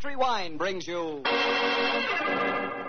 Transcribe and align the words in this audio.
Petri 0.00 0.16
Wine 0.16 0.56
brings 0.56 0.88
you 0.88 1.20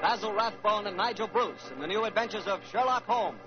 Basil 0.01 0.31
Rathbone 0.33 0.87
and 0.87 0.95
Nigel 0.95 1.27
Bruce 1.27 1.69
in 1.73 1.81
the 1.81 1.87
new 1.87 2.05
adventures 2.05 2.47
of 2.47 2.61
Sherlock 2.71 3.03
Holmes. 3.05 3.37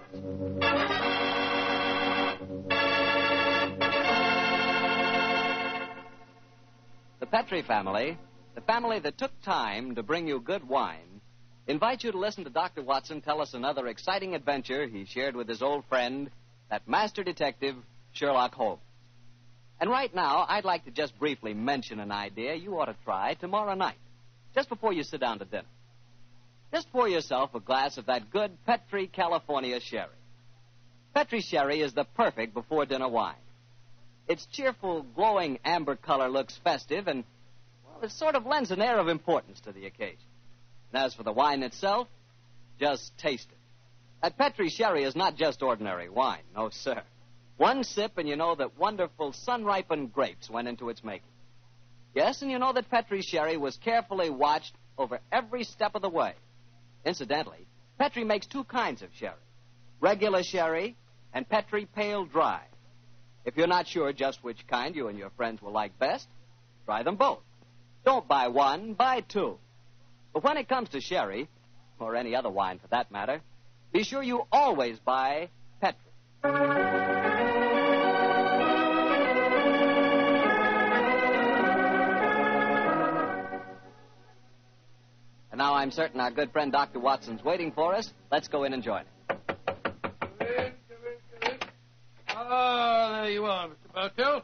The 7.21 7.27
Petri 7.27 7.63
family, 7.63 8.19
the 8.55 8.61
family 8.61 8.99
that 8.99 9.17
took 9.17 9.33
time 9.41 9.95
to 9.95 10.03
bring 10.03 10.29
you 10.29 10.41
good 10.41 10.69
wine, 10.69 11.23
invite 11.67 12.05
you 12.05 12.13
to 12.13 12.19
listen 12.19 12.45
to 12.45 12.51
Dr. 12.51 12.83
Watson 12.83 13.23
tell 13.23 13.41
us 13.41 13.55
another 13.55 13.87
exciting 13.87 14.35
adventure 14.35 14.87
he 14.87 15.07
shared 15.07 15.35
with 15.35 15.49
his 15.49 15.63
old 15.63 15.87
friend, 15.87 16.31
that 16.69 16.87
master 16.87 17.25
detective, 17.25 17.77
Sherlock 18.13 18.55
Holmes. 18.55 18.83
And 19.81 19.91
right 19.91 20.15
now, 20.15 20.47
I'd 20.49 20.65
like 20.65 20.85
to 20.85 20.91
just 20.91 21.19
briefly 21.19 21.53
mention 21.53 22.01
an 22.01 22.13
idea 22.13 22.55
you 22.55 22.79
ought 22.79 22.87
to 22.87 22.97
try 23.05 23.35
tomorrow 23.35 23.75
night, 23.75 23.99
just 24.55 24.69
before 24.69 24.93
you 24.93 25.03
sit 25.03 25.21
down 25.21 25.39
to 25.41 25.45
dinner. 25.45 25.65
Just 26.73 26.91
pour 26.91 27.09
yourself 27.09 27.55
a 27.55 27.61
glass 27.61 27.99
of 27.99 28.07
that 28.07 28.31
good 28.31 28.53
Petri 28.67 29.07
California 29.07 29.79
sherry. 29.81 30.09
Petri 31.15 31.41
sherry 31.41 31.81
is 31.81 31.93
the 31.93 32.05
perfect 32.05 32.55
before 32.55 32.87
dinner 32.87 33.09
wine. 33.09 33.37
Its 34.27 34.47
cheerful, 34.47 35.03
glowing 35.03 35.59
amber 35.65 35.97
color 35.97 36.29
looks 36.29 36.59
festive 36.65 37.07
and, 37.07 37.25
well, 37.85 38.03
it 38.03 38.11
sort 38.11 38.35
of 38.35 38.47
lends 38.47 38.71
an 38.71 38.81
air 38.81 38.99
of 38.99 39.09
importance 39.09 39.61
to 39.61 39.73
the 39.73 39.87
occasion. 39.87 40.27
And 40.93 41.05
as 41.05 41.15
for 41.15 41.23
the 41.23 41.33
wine 41.33 41.63
itself, 41.63 42.09
just 42.81 43.17
taste 43.19 43.49
it. 43.51 43.59
That 44.23 44.39
Petri 44.39 44.71
sherry 44.71 45.05
is 45.05 45.15
not 45.15 45.37
just 45.37 45.63
ordinary 45.63 46.09
wine, 46.09 46.43
no, 46.57 46.71
sir. 46.71 47.03
One 47.57 47.85
sip 47.85 48.19
and 48.19 48.29
you 48.29 48.37
know 48.37 48.55
that 48.55 48.79
wonderful 48.79 49.33
sun 49.33 49.65
ripened 49.65 50.13
grapes 50.13 50.51
went 50.51 50.69
into 50.69 50.89
its 50.89 51.05
making. 51.05 51.29
Yes, 52.15 52.43
and 52.43 52.51
you 52.51 52.59
know 52.59 52.73
that 52.73 52.91
Petri 52.91 53.23
sherry 53.23 53.57
was 53.57 53.77
carefully 53.77 54.31
watched 54.31 54.75
over 54.99 55.21
every 55.33 55.65
step 55.65 55.95
of 55.95 56.03
the 56.03 56.09
way. 56.09 56.35
Incidentally, 57.05 57.67
Petri 57.99 58.25
makes 58.25 58.47
two 58.47 58.65
kinds 58.65 59.03
of 59.03 59.11
sherry 59.15 59.35
regular 60.01 60.43
sherry 60.43 60.97
and 61.33 61.49
Petri 61.49 61.87
pale 61.87 62.27
dry. 62.27 62.61
If 63.45 63.57
you're 63.57 63.67
not 63.67 63.87
sure 63.87 64.13
just 64.13 64.45
which 64.45 64.67
kind 64.67 64.95
you 64.95 65.09
and 65.09 65.19
your 65.19 65.31
friends 65.31 65.63
will 65.63 65.73
like 65.73 65.99
best, 65.99 66.29
try 66.85 67.03
them 67.03 67.17
both. 67.17 67.41
Don't 68.05 68.29
buy 68.29 68.49
one, 68.49 68.93
buy 68.95 69.21
two. 69.21 69.59
But 70.33 70.45
when 70.45 70.59
it 70.59 70.69
comes 70.69 70.91
to 70.91 71.01
sherry, 71.01 71.49
or 71.99 72.17
any 72.17 72.35
other 72.37 72.51
wine 72.51 72.79
for 72.79 72.89
that 72.89 73.11
matter, 73.11 73.41
be 73.93 74.03
sure 74.03 74.23
you 74.23 74.43
always 74.53 74.99
buy 74.99 75.49
Petri. 75.81 76.94
And 85.55 85.61
now 85.61 85.75
I'm 85.75 85.93
certain 85.93 86.19
our 86.19 86.33
good 86.33 86.51
friend 86.51 86.73
Dr. 86.73 86.99
Watson's 86.99 87.45
waiting 87.45 87.71
for 87.71 87.95
us. 87.95 88.11
Let's 88.33 88.49
go 88.49 88.65
in 88.65 88.73
and 88.73 88.83
join 88.83 89.03
him. 89.03 89.39
Ah, 92.29 93.21
there 93.23 93.31
you 93.31 93.45
are, 93.45 93.69
Mr. 93.69 93.95
Bartell. 93.95 94.43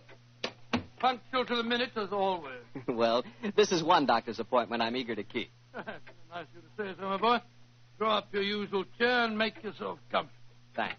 Punctual 1.00 1.47
to 1.47 1.56
the 1.56 1.64
minute 1.64 1.91
as 1.97 2.12
always. 2.12 2.61
well, 2.86 3.25
this 3.56 3.72
is 3.72 3.83
one 3.83 4.06
doctor's 4.06 4.38
appointment 4.38 4.83
I'm 4.83 4.94
eager 4.94 5.16
to 5.16 5.25
keep. 5.25 5.50
nice 5.75 5.86
of 5.88 6.47
you 6.55 6.61
to 6.61 6.92
say 6.92 6.97
so, 6.97 7.05
my 7.08 7.16
boy. 7.16 7.38
Draw 7.98 8.19
up 8.19 8.28
your 8.33 8.44
usual 8.44 8.84
chair 8.97 9.25
and 9.25 9.36
make 9.36 9.61
yourself 9.64 9.98
comfortable. 10.12 10.44
Thanks. 10.77 10.94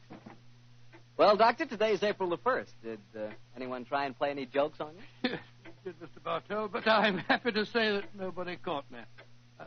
Well, 1.16 1.38
Doctor, 1.38 1.66
today's 1.67 2.04
April 2.04 2.28
the 2.28 2.38
1st. 2.38 2.72
Did 2.84 3.00
uh, 3.17 3.30
anyone 3.56 3.86
try 3.86 4.08
and 4.08 4.17
play 4.17 4.32
any 4.32 4.45
jokes 4.45 4.82
on 4.82 4.92
you? 5.23 5.30
Yes, 5.86 5.95
did, 6.02 6.09
Mr. 6.09 6.22
Bartell, 6.22 6.67
but 6.67 6.86
I'm 6.86 7.20
happy 7.20 7.54
to 7.54 7.66
say 7.66 7.94
that 7.94 8.14
nobody 8.14 8.58
caught 8.58 8.92
me. 8.92 9.00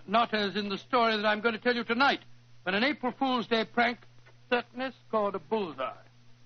Not 0.06 0.34
as 0.34 0.56
in 0.56 0.68
the 0.68 0.78
story 0.78 1.16
that 1.16 1.26
I'm 1.26 1.40
going 1.40 1.54
to 1.54 1.60
tell 1.60 1.74
you 1.74 1.84
tonight, 1.84 2.20
but 2.64 2.74
an 2.74 2.84
April 2.84 3.12
Fool's 3.18 3.46
Day 3.46 3.64
prank 3.64 3.98
certainly 4.50 4.90
scored 5.08 5.34
a 5.34 5.38
bullseye. 5.38 5.92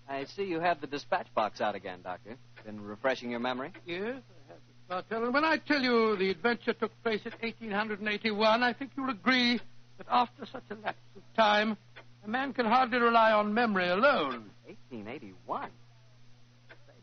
I 0.08 0.24
see 0.24 0.44
you 0.44 0.60
have 0.60 0.80
the 0.80 0.86
dispatch 0.86 1.26
box 1.34 1.60
out 1.60 1.74
again, 1.74 2.00
Doctor. 2.02 2.36
Been 2.64 2.80
refreshing 2.80 3.30
your 3.30 3.40
memory? 3.40 3.72
Yes, 3.86 4.00
I 4.06 4.52
have. 4.52 4.58
Bartell. 4.88 5.24
And 5.24 5.34
when 5.34 5.44
I 5.44 5.58
tell 5.58 5.82
you 5.82 6.16
the 6.16 6.30
adventure 6.30 6.72
took 6.72 6.90
place 7.02 7.20
in 7.24 7.32
1881, 7.40 8.62
I 8.62 8.72
think 8.72 8.92
you'll 8.96 9.10
agree 9.10 9.60
that 9.98 10.06
after 10.10 10.46
such 10.46 10.62
a 10.70 10.74
lapse 10.76 10.98
of 11.16 11.22
time, 11.36 11.76
a 12.24 12.28
man 12.28 12.52
can 12.52 12.66
hardly 12.66 12.98
rely 12.98 13.32
on 13.32 13.52
memory 13.52 13.88
alone. 13.88 14.50
1881? 14.66 15.70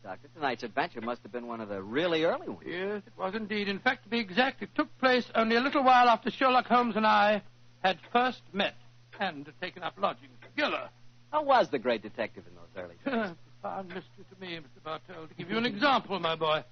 Doctor, 0.05 0.27
tonight's 0.35 0.61
adventure 0.61 1.01
must 1.01 1.23
have 1.23 1.31
been 1.31 1.47
one 1.47 1.61
of 1.61 1.67
the 1.67 1.81
really 1.81 2.25
early 2.25 2.47
ones. 2.47 2.61
Yes, 2.63 3.01
it 3.07 3.13
was 3.17 3.33
indeed. 3.33 3.67
In 3.67 3.79
fact, 3.79 4.03
to 4.03 4.09
be 4.09 4.19
exact, 4.19 4.61
it 4.61 4.69
took 4.75 4.95
place 4.99 5.25
only 5.33 5.55
a 5.55 5.59
little 5.59 5.83
while 5.83 6.09
after 6.09 6.29
Sherlock 6.29 6.67
Holmes 6.67 6.95
and 6.95 7.07
I 7.07 7.41
had 7.83 7.97
first 8.13 8.43
met 8.53 8.75
and 9.19 9.47
had 9.47 9.59
taken 9.59 9.81
up 9.81 9.95
lodgings 9.97 10.37
together. 10.43 10.89
How 11.31 11.41
was 11.43 11.69
the 11.69 11.79
great 11.79 12.03
detective 12.03 12.43
in 12.47 12.53
those 12.53 12.67
early 12.77 12.95
days? 13.03 13.35
Profound 13.61 13.87
mystery 13.87 14.25
to 14.31 14.39
me, 14.39 14.57
Mr. 14.57 14.83
Bartell. 14.83 15.25
To 15.27 15.33
give 15.33 15.49
you 15.49 15.57
an 15.57 15.65
example, 15.65 16.19
my 16.19 16.35
boy, 16.35 16.63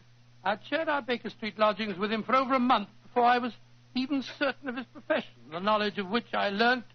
I'd 0.43 0.59
shared 0.69 0.87
our 0.87 1.01
Baker 1.01 1.31
Street 1.31 1.57
lodgings 1.57 1.97
with 1.97 2.11
him 2.11 2.21
for 2.21 2.35
over 2.35 2.53
a 2.53 2.59
month 2.59 2.89
before 3.01 3.25
I 3.25 3.39
was 3.39 3.53
even 3.95 4.21
certain 4.37 4.69
of 4.69 4.77
his 4.77 4.85
profession, 4.93 5.33
the 5.51 5.59
knowledge 5.59 5.97
of 5.97 6.07
which 6.07 6.35
I 6.35 6.49
learnt 6.49 6.85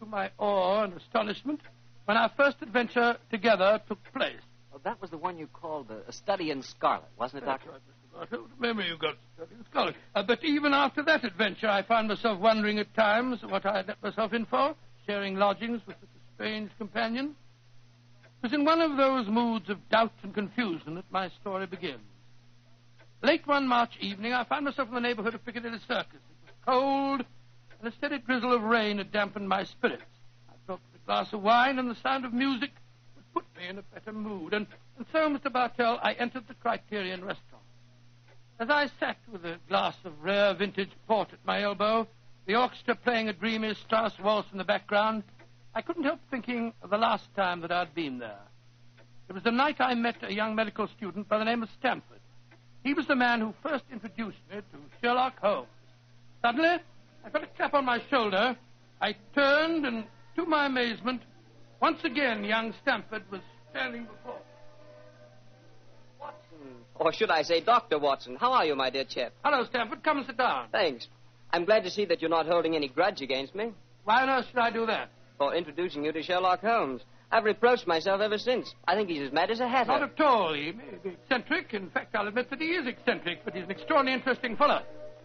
to 0.00 0.06
my 0.06 0.32
awe 0.38 0.82
and 0.82 0.94
astonishment 0.94 1.60
when 2.06 2.16
our 2.16 2.32
first 2.36 2.56
adventure 2.62 3.16
together 3.30 3.80
took 3.86 4.00
place. 4.12 4.40
That 4.82 5.00
was 5.00 5.10
the 5.10 5.18
one 5.18 5.38
you 5.38 5.46
called 5.46 5.90
a, 5.90 6.08
a 6.08 6.12
study 6.12 6.50
in 6.50 6.62
scarlet, 6.62 7.08
wasn't 7.18 7.42
it, 7.42 7.46
Doctor? 7.46 7.70
Remember 8.58 8.82
you 8.82 8.96
got 8.98 9.16
study 9.34 9.54
in 9.58 9.64
scholarship. 9.70 10.00
Uh, 10.14 10.22
but 10.22 10.44
even 10.44 10.72
after 10.72 11.02
that 11.04 11.24
adventure, 11.24 11.68
I 11.68 11.82
found 11.82 12.08
myself 12.08 12.40
wondering 12.40 12.78
at 12.78 12.92
times 12.94 13.40
what 13.42 13.64
I 13.66 13.78
had 13.78 13.88
let 13.88 14.02
myself 14.02 14.32
in 14.32 14.46
for, 14.46 14.74
sharing 15.06 15.36
lodgings 15.36 15.80
with 15.86 15.96
such 16.00 16.08
a 16.08 16.34
strange 16.34 16.70
companion. 16.78 17.36
It 18.42 18.46
was 18.46 18.52
in 18.52 18.64
one 18.64 18.80
of 18.80 18.96
those 18.96 19.26
moods 19.28 19.70
of 19.70 19.88
doubt 19.88 20.12
and 20.22 20.34
confusion 20.34 20.96
that 20.96 21.10
my 21.10 21.30
story 21.40 21.66
begins. 21.66 22.00
Late 23.22 23.46
one 23.46 23.66
March 23.66 23.92
evening, 24.00 24.34
I 24.34 24.44
found 24.44 24.66
myself 24.66 24.88
in 24.88 24.94
the 24.94 25.00
neighborhood 25.00 25.34
of 25.34 25.44
Piccadilly 25.44 25.78
Circus. 25.88 26.14
It 26.14 26.44
was 26.44 26.52
cold, 26.66 27.24
and 27.78 27.92
a 27.92 27.96
steady 27.96 28.18
drizzle 28.18 28.52
of 28.52 28.62
rain 28.62 28.98
had 28.98 29.12
dampened 29.12 29.48
my 29.48 29.64
spirits. 29.64 30.02
I 30.48 30.52
that 30.66 30.74
a 30.74 31.06
glass 31.06 31.32
of 31.32 31.42
wine 31.42 31.78
and 31.78 31.90
the 31.90 31.96
sound 32.02 32.26
of 32.26 32.34
music 32.34 32.70
put 33.34 33.44
me 33.56 33.68
in 33.68 33.78
a 33.78 33.82
better 33.82 34.12
mood. 34.12 34.54
And, 34.54 34.66
and 34.96 35.06
so, 35.12 35.28
Mr. 35.28 35.52
Bartell, 35.52 35.98
I 36.02 36.12
entered 36.14 36.44
the 36.48 36.54
Criterion 36.54 37.24
restaurant. 37.24 37.64
As 38.60 38.70
I 38.70 38.88
sat 39.00 39.16
with 39.30 39.44
a 39.44 39.58
glass 39.68 39.96
of 40.04 40.12
rare 40.22 40.54
vintage 40.54 40.92
port 41.08 41.32
at 41.32 41.44
my 41.44 41.62
elbow, 41.62 42.06
the 42.46 42.54
orchestra 42.54 42.94
playing 42.94 43.28
a 43.28 43.32
dreamy 43.32 43.74
Strauss 43.74 44.18
waltz 44.22 44.48
in 44.52 44.58
the 44.58 44.64
background, 44.64 45.24
I 45.74 45.82
couldn't 45.82 46.04
help 46.04 46.20
thinking 46.30 46.72
of 46.82 46.90
the 46.90 46.96
last 46.96 47.24
time 47.34 47.60
that 47.62 47.72
I'd 47.72 47.94
been 47.94 48.20
there. 48.20 48.38
It 49.28 49.32
was 49.32 49.42
the 49.42 49.50
night 49.50 49.76
I 49.80 49.94
met 49.94 50.22
a 50.22 50.32
young 50.32 50.54
medical 50.54 50.86
student 50.86 51.28
by 51.28 51.38
the 51.38 51.44
name 51.44 51.62
of 51.62 51.68
Stamford. 51.78 52.20
He 52.84 52.94
was 52.94 53.06
the 53.06 53.16
man 53.16 53.40
who 53.40 53.54
first 53.62 53.84
introduced 53.90 54.38
me 54.50 54.58
to 54.58 54.78
Sherlock 55.02 55.40
Holmes. 55.40 55.68
Suddenly, 56.42 56.76
I 57.24 57.30
felt 57.30 57.44
a 57.44 57.46
clap 57.56 57.74
on 57.74 57.86
my 57.86 58.00
shoulder. 58.10 58.56
I 59.00 59.16
turned, 59.34 59.86
and 59.86 60.04
to 60.36 60.44
my 60.44 60.66
amazement, 60.66 61.22
once 61.84 62.02
again 62.02 62.42
young 62.42 62.72
Stamford 62.80 63.22
was 63.30 63.42
standing 63.70 64.04
before 64.04 64.36
me. 64.36 64.40
Or 66.94 67.12
should 67.12 67.28
I 67.30 67.42
say, 67.42 67.60
Dr. 67.60 67.98
Watson, 67.98 68.36
how 68.40 68.52
are 68.52 68.64
you, 68.64 68.74
my 68.74 68.88
dear 68.88 69.04
chap? 69.04 69.32
Hello, 69.44 69.66
Stamford. 69.66 70.02
Come 70.02 70.18
and 70.18 70.26
sit 70.26 70.38
down. 70.38 70.68
Thanks. 70.72 71.08
I'm 71.52 71.66
glad 71.66 71.84
to 71.84 71.90
see 71.90 72.06
that 72.06 72.22
you're 72.22 72.30
not 72.30 72.46
holding 72.46 72.74
any 72.74 72.88
grudge 72.88 73.20
against 73.20 73.54
me 73.54 73.72
Why 74.04 74.22
on 74.22 74.30
earth 74.30 74.46
should 74.48 74.60
I 74.60 74.70
do 74.70 74.86
that? 74.86 75.10
for 75.36 75.54
introducing 75.54 76.04
you 76.06 76.12
to 76.12 76.22
Sherlock 76.22 76.60
Holmes. 76.62 77.02
I've 77.30 77.44
reproached 77.44 77.86
myself 77.86 78.20
ever 78.22 78.38
since. 78.38 78.72
I 78.88 78.94
think 78.94 79.10
he's 79.10 79.26
as 79.26 79.32
mad 79.32 79.50
as 79.50 79.60
a 79.60 79.68
hatter. 79.68 79.88
Not 79.90 80.02
at 80.04 80.20
all. 80.20 80.54
He 80.54 80.72
may 80.72 80.96
be 81.02 81.10
eccentric. 81.10 81.74
In 81.74 81.90
fact, 81.90 82.14
I'll 82.14 82.28
admit 82.28 82.48
that 82.48 82.60
he 82.60 82.68
is 82.68 82.86
eccentric, 82.86 83.44
but 83.44 83.52
he's 83.52 83.64
an 83.64 83.72
extraordinarily 83.72 84.20
interesting 84.20 84.56
fellow. 84.56 84.80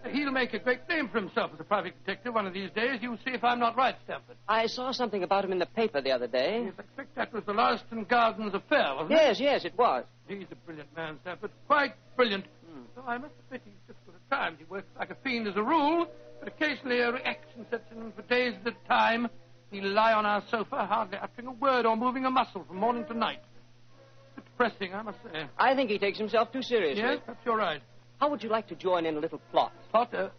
He'll 0.08 0.32
make 0.32 0.54
a 0.54 0.60
great 0.60 0.88
name 0.88 1.10
for 1.10 1.20
himself 1.20 1.52
as 1.54 1.60
a 1.60 1.64
private 1.64 1.94
detective 2.06 2.34
one 2.34 2.48
of 2.48 2.54
these 2.54 2.72
days. 2.72 3.00
You'll 3.02 3.18
see 3.18 3.32
if 3.32 3.44
I'm 3.44 3.60
not 3.60 3.76
right, 3.76 3.96
Stamford. 4.06 4.38
I 4.48 4.68
saw 4.68 4.92
something 4.92 5.24
about 5.24 5.44
him 5.46 5.52
in 5.52 5.60
the 5.60 5.66
paper 5.66 6.02
the 6.02 6.12
other 6.12 6.28
day. 6.28 6.64
Yes, 6.66 6.74
I 6.78 6.82
expect 6.82 7.16
that 7.16 7.34
was 7.34 7.44
the 7.46 7.54
Lauriston 7.54 8.08
Gardens 8.08 8.54
affair, 8.54 8.94
wasn't 8.96 9.12
it? 9.12 9.16
Yes, 9.16 9.40
yes, 9.40 9.66
it 9.66 9.78
was. 9.78 10.06
He's 10.28 10.46
a 10.52 10.56
brilliant 10.56 10.96
man, 10.96 11.18
Stamford. 11.22 11.52
Quite 11.68 11.94
brilliant. 12.16 12.46
Hmm. 12.72 12.82
Though 12.96 13.04
I 13.08 13.18
must 13.18 13.34
admit 13.46 13.62
he's 13.66 13.74
difficult 13.88 14.16
at 14.16 14.36
times. 14.36 14.58
He 14.60 14.66
works 14.66 14.88
like 14.98 15.10
a 15.10 15.16
fiend 15.24 15.48
as 15.48 15.56
a 15.58 15.64
rule, 15.64 16.08
but 16.40 16.48
occasionally 16.48 17.00
a 17.02 17.12
reaction 17.12 17.66
sets 17.70 17.92
in 17.92 18.12
for 18.14 18.22
days 18.24 18.54
at 18.66 18.74
a 18.74 18.88
time. 18.88 19.28
He'll 19.72 19.90
lie 19.90 20.14
on 20.14 20.26
our 20.26 20.42
sofa, 20.50 20.86
hardly 20.86 21.18
uttering 21.18 21.48
a 21.48 21.52
word 21.52 21.86
or 21.86 21.96
moving 21.98 22.26
a 22.26 22.32
muscle 22.32 22.64
from 22.64 22.78
morning 22.78 23.06
to 23.06 23.14
night. 23.14 23.40
It's 24.38 24.46
depressing, 24.46 24.94
I 24.94 25.02
must 25.02 25.18
say. 25.32 25.46
I 25.58 25.76
think 25.76 25.90
he 25.92 26.00
takes 26.00 26.18
himself 26.18 26.52
too 26.52 26.62
seriously. 26.64 27.04
Yes, 27.04 27.20
perhaps 27.26 27.46
you're 27.46 27.58
right. 27.58 27.82
How 28.20 28.30
would 28.30 28.44
you 28.44 28.50
like 28.50 28.68
to 28.68 28.76
join 28.76 29.06
in 29.06 29.16
a 29.18 29.20
little 29.20 29.42
plot? 29.52 29.72
Potter, 29.92 30.32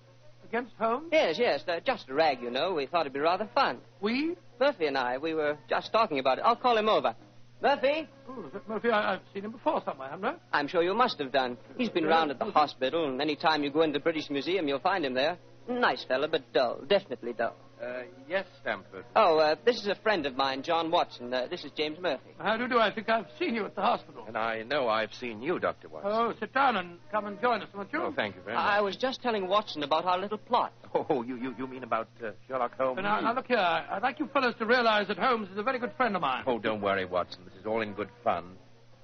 against 0.48 0.72
Holmes? 0.78 1.08
Yes, 1.12 1.36
yes, 1.38 1.62
uh, 1.66 1.80
just 1.84 2.08
a 2.08 2.14
rag, 2.14 2.42
you 2.42 2.50
know. 2.50 2.74
We 2.74 2.86
thought 2.86 3.02
it'd 3.02 3.12
be 3.12 3.20
rather 3.20 3.48
fun. 3.54 3.78
We? 4.00 4.36
Murphy 4.58 4.86
and 4.86 4.98
I, 4.98 5.18
we 5.18 5.32
were 5.32 5.56
just 5.68 5.92
talking 5.92 6.18
about 6.18 6.38
it. 6.38 6.42
I'll 6.44 6.56
call 6.56 6.76
him 6.76 6.88
over. 6.88 7.14
Murphy? 7.62 8.08
Oh, 8.28 8.50
Murphy? 8.68 8.90
I, 8.90 9.14
I've 9.14 9.20
seen 9.32 9.44
him 9.44 9.52
before 9.52 9.82
somewhere, 9.84 10.08
haven't 10.10 10.24
I? 10.24 10.34
I'm 10.52 10.68
sure 10.68 10.82
you 10.82 10.94
must 10.94 11.18
have 11.18 11.32
done. 11.32 11.56
He's 11.78 11.88
been 11.90 12.04
round 12.04 12.30
at 12.30 12.38
the 12.38 12.46
hospital, 12.46 13.08
and 13.08 13.20
any 13.20 13.36
time 13.36 13.62
you 13.64 13.70
go 13.70 13.82
into 13.82 13.98
the 13.98 14.02
British 14.02 14.28
Museum, 14.30 14.68
you'll 14.68 14.78
find 14.80 15.04
him 15.04 15.14
there. 15.14 15.38
Nice 15.68 16.04
fellow, 16.04 16.26
but 16.28 16.52
dull. 16.52 16.80
Definitely 16.88 17.32
dull. 17.34 17.54
Uh, 17.82 18.02
yes, 18.28 18.44
Stamford. 18.60 19.04
Oh, 19.16 19.38
uh, 19.38 19.56
this 19.64 19.76
is 19.76 19.86
a 19.86 19.94
friend 19.94 20.26
of 20.26 20.36
mine, 20.36 20.62
John 20.62 20.90
Watson. 20.90 21.32
Uh, 21.32 21.46
this 21.50 21.64
is 21.64 21.70
James 21.72 21.98
Murphy. 21.98 22.30
How 22.38 22.56
do 22.56 22.64
you 22.64 22.68
do? 22.68 22.78
I 22.78 22.92
think 22.92 23.08
I've 23.08 23.26
seen 23.38 23.54
you 23.54 23.64
at 23.64 23.74
the 23.74 23.80
hospital. 23.80 24.24
And 24.28 24.36
I 24.36 24.62
know 24.64 24.86
I've 24.88 25.14
seen 25.14 25.40
you, 25.40 25.58
Dr. 25.58 25.88
Watson. 25.88 26.10
Oh, 26.12 26.34
sit 26.38 26.52
down 26.52 26.76
and 26.76 26.98
come 27.10 27.26
and 27.26 27.40
join 27.40 27.62
us, 27.62 27.68
won't 27.74 27.90
you? 27.92 28.02
Oh, 28.02 28.12
thank 28.14 28.36
you 28.36 28.42
very 28.42 28.54
much. 28.54 28.64
I 28.64 28.80
was 28.82 28.96
just 28.96 29.22
telling 29.22 29.48
Watson 29.48 29.82
about 29.82 30.04
our 30.04 30.18
little 30.18 30.38
plot. 30.38 30.72
Oh, 30.92 31.22
you, 31.22 31.36
you, 31.36 31.54
you 31.56 31.66
mean 31.66 31.84
about 31.84 32.08
uh, 32.22 32.30
Sherlock 32.48 32.76
Holmes? 32.76 32.96
But 32.96 33.02
now, 33.02 33.20
now, 33.20 33.32
look 33.32 33.46
here. 33.46 33.58
I'd 33.58 34.02
like 34.02 34.18
you 34.18 34.26
fellows 34.32 34.54
to 34.58 34.66
realize 34.66 35.08
that 35.08 35.18
Holmes 35.18 35.48
is 35.50 35.56
a 35.56 35.62
very 35.62 35.78
good 35.78 35.92
friend 35.96 36.16
of 36.16 36.22
mine. 36.22 36.42
Oh, 36.46 36.58
don't 36.58 36.80
worry, 36.80 37.04
Watson. 37.04 37.42
This 37.44 37.54
is 37.60 37.64
all 37.64 37.80
in 37.80 37.92
good 37.94 38.08
fun. 38.24 38.56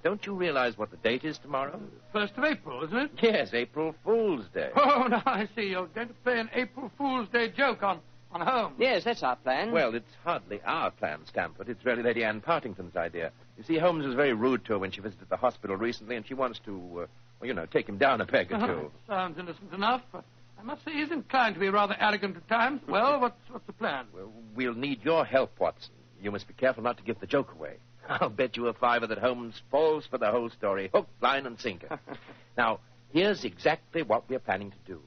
Don't 0.03 0.25
you 0.27 0.35
realize 0.35 0.77
what 0.77 0.91
the 0.91 0.97
date 0.99 1.25
is 1.25 1.39
tomorrow? 1.39 1.81
First 2.13 2.35
of 2.37 2.45
April, 2.45 2.85
isn't 2.85 2.97
it? 2.97 3.11
Yes, 3.23 3.51
April 3.55 3.95
Fool's 4.05 4.45
Day. 4.53 4.71
Oh, 4.77 5.07
now 5.11 5.23
I 5.27 5.49
see. 5.57 5.63
You're 5.71 5.87
going 5.87 6.09
to 6.09 6.15
play 6.15 6.39
an 6.39 6.51
April 6.55 6.91
Fool's 6.99 7.29
Day 7.31 7.49
joke 7.57 7.83
on, 7.83 8.01
on 8.41 8.47
Holmes. 8.47 8.77
Yes, 8.79 9.05
that's 9.05 9.23
our 9.23 9.37
plan. 9.37 9.73
Well, 9.73 9.95
it's 9.95 10.13
hardly 10.25 10.61
our 10.65 10.91
plan, 10.91 11.21
Stamford. 11.27 11.69
It's 11.69 11.85
really 11.85 12.03
Lady 12.03 12.25
Anne 12.25 12.41
Partington's 12.41 12.97
idea. 12.97 13.33
You 13.57 13.65
see, 13.65 13.79
Holmes 13.79 14.05
was 14.05 14.15
very 14.15 14.33
rude 14.33 14.65
to 14.67 14.75
her 14.75 14.79
when 14.79 14.91
she 14.91 15.01
visited 15.01 15.29
the 15.29 15.37
hospital 15.37 15.77
recently, 15.77 16.17
and 16.17 16.27
she 16.27 16.35
wants 16.35 16.59
to, 16.67 16.73
uh, 16.73 17.07
well, 17.41 17.49
you 17.49 17.55
know, 17.55 17.67
take 17.67 17.89
him 17.89 17.99
down 17.99 18.21
a 18.21 18.27
peg 18.27 18.53
or 18.53 18.59
two. 18.59 18.91
Sounds 19.07 19.39
innocent 19.39 19.73
enough. 19.73 20.03
But 20.13 20.25
I 20.59 20.63
must 20.63 20.85
say 20.85 20.93
he's 20.93 21.11
inclined 21.11 21.55
to 21.55 21.61
be 21.61 21.69
rather 21.69 21.97
arrogant 21.99 22.37
at 22.37 22.49
times. 22.49 22.83
Well, 22.89 23.21
what's, 23.21 23.37
what's 23.51 23.67
the 23.67 23.73
plan? 23.73 24.07
Well, 24.15 24.33
we'll 24.55 24.75
need 24.75 25.05
your 25.05 25.25
help, 25.25 25.59
Watson. 25.59 25.95
You 26.21 26.31
must 26.31 26.49
be 26.49 26.55
careful 26.55 26.83
not 26.83 26.97
to 26.99 27.03
give 27.03 27.21
the 27.21 27.27
joke 27.27 27.53
away. 27.53 27.77
I'll 28.09 28.31
bet 28.31 28.57
you 28.57 28.67
a 28.69 28.73
fiver 28.73 29.07
that 29.07 29.19
Holmes 29.19 29.61
falls 29.71 30.07
for 30.07 30.19
the 30.19 30.31
whole 30.31 30.51
story, 30.51 30.91
hook, 30.93 31.09
line, 31.21 31.47
and 31.47 31.59
sinker. 31.59 31.99
now, 32.57 32.81
here's 33.13 33.45
exactly 33.45 34.03
what 34.03 34.29
we're 34.29 34.39
planning 34.39 34.71
to 34.71 34.79
do. 34.87 35.01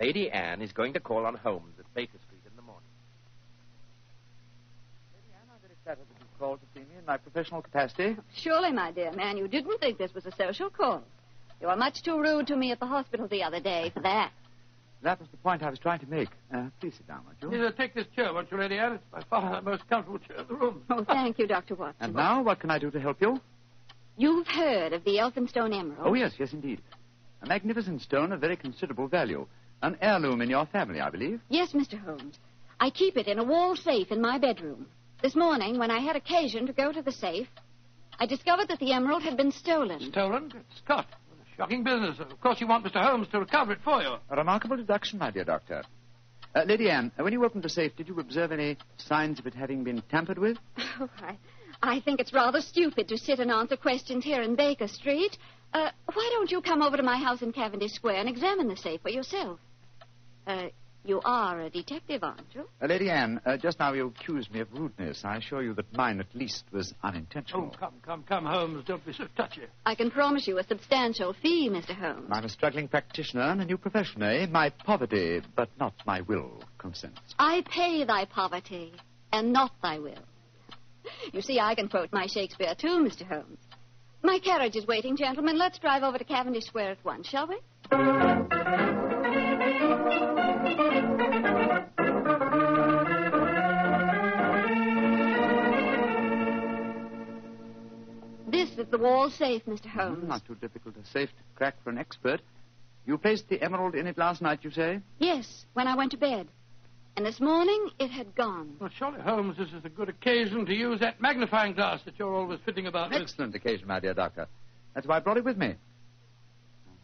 Lady 0.00 0.30
Anne 0.30 0.62
is 0.62 0.72
going 0.72 0.92
to 0.92 1.00
call 1.00 1.26
on 1.26 1.34
Holmes 1.34 1.74
at 1.78 1.92
Baker 1.94 2.18
Street 2.26 2.42
in 2.46 2.54
the 2.54 2.62
morning. 2.62 2.88
Lady 5.12 5.34
Anne, 5.34 5.48
I'm 5.52 5.60
very 5.60 5.74
flattered 5.88 6.06
that 6.10 6.20
you've 6.20 6.38
called 6.38 6.60
to 6.60 6.66
see 6.74 6.80
me 6.80 6.98
in 6.98 7.06
my 7.06 7.16
professional 7.16 7.62
capacity. 7.62 8.14
Surely, 8.34 8.70
my 8.70 8.92
dear 8.92 9.10
man, 9.12 9.38
you 9.38 9.48
didn't 9.48 9.78
think 9.80 9.96
this 9.96 10.12
was 10.12 10.26
a 10.26 10.32
social 10.36 10.68
call. 10.68 11.02
You 11.62 11.68
were 11.68 11.76
much 11.76 12.02
too 12.02 12.20
rude 12.20 12.46
to 12.48 12.56
me 12.56 12.72
at 12.72 12.78
the 12.78 12.84
hospital 12.84 13.26
the 13.26 13.42
other 13.42 13.58
day 13.58 13.90
for 13.94 14.00
that. 14.00 14.30
That 15.00 15.18
was 15.18 15.30
the 15.30 15.38
point 15.38 15.62
I 15.62 15.70
was 15.70 15.78
trying 15.78 16.00
to 16.00 16.06
make. 16.06 16.28
Uh, 16.52 16.66
please 16.78 16.92
sit 16.94 17.08
down, 17.08 17.22
won't 17.24 17.38
you? 17.40 17.58
Here, 17.58 17.72
take 17.72 17.94
this 17.94 18.06
chair, 18.14 18.34
won't 18.34 18.50
you, 18.50 18.58
Lady 18.58 18.76
Anne? 18.76 18.94
It's 18.94 19.04
by 19.10 19.22
far 19.30 19.62
the 19.62 19.62
most 19.62 19.88
comfortable 19.88 20.18
chair 20.18 20.40
in 20.40 20.46
the 20.46 20.54
room. 20.54 20.82
Oh, 20.90 21.04
thank 21.04 21.38
you, 21.38 21.46
Dr. 21.46 21.74
Watson. 21.74 22.04
And 22.04 22.14
now, 22.14 22.42
what 22.42 22.60
can 22.60 22.70
I 22.70 22.78
do 22.78 22.90
to 22.90 23.00
help 23.00 23.22
you? 23.22 23.40
You've 24.18 24.46
heard 24.46 24.92
of 24.92 25.04
the 25.04 25.16
Elphinstone 25.16 25.72
Emerald. 25.72 26.06
Oh, 26.06 26.12
yes, 26.12 26.32
yes, 26.38 26.52
indeed. 26.52 26.82
A 27.42 27.46
magnificent 27.46 28.02
stone 28.02 28.32
of 28.32 28.40
very 28.40 28.56
considerable 28.56 29.08
value. 29.08 29.46
An 29.80 29.96
heirloom 30.02 30.42
in 30.42 30.50
your 30.50 30.66
family, 30.66 31.00
I 31.00 31.08
believe. 31.08 31.40
Yes, 31.48 31.72
Mr. 31.72 31.98
Holmes. 31.98 32.38
I 32.78 32.90
keep 32.90 33.16
it 33.16 33.26
in 33.26 33.38
a 33.38 33.44
wall 33.44 33.74
safe 33.74 34.12
in 34.12 34.20
my 34.20 34.36
bedroom. 34.36 34.86
This 35.22 35.34
morning, 35.34 35.78
when 35.78 35.90
I 35.90 35.98
had 35.98 36.14
occasion 36.14 36.66
to 36.66 36.72
go 36.72 36.92
to 36.92 37.02
the 37.02 37.10
safe, 37.12 37.48
I 38.20 38.26
discovered 38.26 38.68
that 38.68 38.78
the 38.78 38.92
emerald 38.92 39.22
had 39.22 39.36
been 39.36 39.50
stolen. 39.50 40.00
Stolen? 40.12 40.48
Good 40.48 40.64
Scott. 40.84 41.06
Shocking 41.56 41.82
business. 41.82 42.20
Of 42.20 42.40
course, 42.40 42.60
you 42.60 42.68
want 42.68 42.84
Mr. 42.84 43.02
Holmes 43.02 43.26
to 43.32 43.40
recover 43.40 43.72
it 43.72 43.80
for 43.84 44.00
you. 44.00 44.14
A 44.30 44.36
remarkable 44.36 44.76
deduction, 44.76 45.18
my 45.18 45.32
dear 45.32 45.44
doctor. 45.44 45.82
Uh, 46.54 46.62
Lady 46.62 46.88
Anne, 46.88 47.10
uh, 47.18 47.24
when 47.24 47.32
you 47.32 47.44
opened 47.44 47.64
the 47.64 47.68
safe, 47.68 47.94
did 47.96 48.06
you 48.06 48.18
observe 48.20 48.52
any 48.52 48.76
signs 48.96 49.40
of 49.40 49.46
it 49.46 49.54
having 49.54 49.82
been 49.82 50.02
tampered 50.10 50.38
with? 50.38 50.56
Oh, 51.00 51.08
I, 51.20 51.36
I 51.82 52.00
think 52.00 52.18
it's 52.18 52.32
rather 52.32 52.60
stupid 52.60 53.06
to 53.08 53.18
sit 53.18 53.38
and 53.38 53.52
answer 53.52 53.76
questions 53.76 54.24
here 54.24 54.42
in 54.42 54.56
Baker 54.56 54.88
Street. 54.88 55.36
Uh, 55.72 55.90
why 56.12 56.30
don't 56.32 56.50
you 56.50 56.60
come 56.60 56.82
over 56.82 56.96
to 56.96 57.02
my 57.04 57.16
house 57.16 57.42
in 57.42 57.52
Cavendish 57.52 57.92
Square 57.92 58.16
and 58.16 58.28
examine 58.28 58.66
the 58.66 58.76
safe 58.76 59.00
for 59.02 59.10
yourself? 59.10 59.60
Uh, 60.46 60.68
you 61.08 61.20
are 61.24 61.60
a 61.62 61.70
detective, 61.70 62.22
aren't 62.22 62.54
you? 62.54 62.68
Uh, 62.80 62.86
Lady 62.86 63.10
Anne, 63.10 63.40
uh, 63.46 63.56
just 63.56 63.78
now 63.78 63.92
you 63.94 64.08
accused 64.08 64.52
me 64.52 64.60
of 64.60 64.72
rudeness. 64.72 65.22
I 65.24 65.36
assure 65.36 65.62
you 65.62 65.74
that 65.74 65.92
mine, 65.96 66.20
at 66.20 66.34
least, 66.34 66.64
was 66.70 66.92
unintentional. 67.02 67.72
Oh, 67.74 67.78
come, 67.78 67.94
come, 68.04 68.22
come, 68.28 68.44
Holmes. 68.44 68.84
Don't 68.86 69.04
be 69.04 69.12
so 69.12 69.26
touchy. 69.36 69.62
I 69.86 69.94
can 69.94 70.10
promise 70.10 70.46
you 70.46 70.58
a 70.58 70.64
substantial 70.64 71.34
fee, 71.42 71.70
Mr. 71.70 71.94
Holmes. 71.96 72.28
I'm 72.30 72.44
a 72.44 72.48
struggling 72.48 72.88
practitioner 72.88 73.42
and 73.42 73.62
a 73.62 73.64
new 73.64 73.78
profession, 73.78 74.22
eh? 74.22 74.46
My 74.46 74.70
poverty, 74.70 75.40
but 75.56 75.70
not 75.80 75.94
my 76.06 76.20
will, 76.20 76.62
consents. 76.76 77.20
I 77.38 77.64
pay 77.68 78.04
thy 78.04 78.26
poverty, 78.26 78.92
and 79.32 79.52
not 79.52 79.72
thy 79.82 79.98
will. 79.98 80.22
You 81.32 81.40
see, 81.40 81.58
I 81.58 81.74
can 81.74 81.88
quote 81.88 82.12
my 82.12 82.26
Shakespeare, 82.26 82.74
too, 82.78 82.98
Mr. 83.02 83.26
Holmes. 83.26 83.58
My 84.22 84.38
carriage 84.40 84.76
is 84.76 84.86
waiting, 84.86 85.16
gentlemen. 85.16 85.58
Let's 85.58 85.78
drive 85.78 86.02
over 86.02 86.18
to 86.18 86.24
Cavendish 86.24 86.64
Square 86.64 86.90
at 86.90 87.04
once, 87.04 87.28
shall 87.28 87.46
we? 87.46 87.56
Is 98.88 98.92
the 98.92 98.98
wall 98.98 99.30
safe, 99.30 99.62
Mr. 99.66 99.86
Holmes. 99.86 100.26
Not 100.26 100.44
too 100.46 100.54
difficult 100.56 100.94
a 100.96 101.06
safe 101.06 101.28
to 101.28 101.42
crack 101.56 101.74
for 101.84 101.90
an 101.90 101.98
expert. 101.98 102.40
You 103.06 103.18
placed 103.18 103.48
the 103.48 103.60
emerald 103.62 103.94
in 103.94 104.06
it 104.06 104.18
last 104.18 104.42
night, 104.42 104.60
you 104.62 104.70
say? 104.70 105.00
Yes, 105.18 105.64
when 105.74 105.86
I 105.86 105.94
went 105.96 106.10
to 106.12 106.16
bed. 106.16 106.48
And 107.16 107.26
this 107.26 107.40
morning, 107.40 107.90
it 107.98 108.08
had 108.10 108.34
gone. 108.34 108.76
Well, 108.80 108.90
surely, 108.96 109.20
Holmes, 109.20 109.56
this 109.58 109.68
is 109.68 109.84
a 109.84 109.88
good 109.88 110.08
occasion 110.08 110.66
to 110.66 110.74
use 110.74 111.00
that 111.00 111.20
magnifying 111.20 111.74
glass 111.74 112.00
that 112.04 112.14
you're 112.18 112.34
always 112.34 112.60
fitting 112.64 112.86
about 112.86 113.06
An 113.08 113.14
with. 113.14 113.22
excellent 113.22 113.54
occasion, 113.54 113.88
my 113.88 113.98
dear 113.98 114.14
doctor. 114.14 114.46
That's 114.94 115.06
why 115.06 115.16
I 115.16 115.20
brought 115.20 115.36
it 115.36 115.44
with 115.44 115.56
me. 115.56 115.74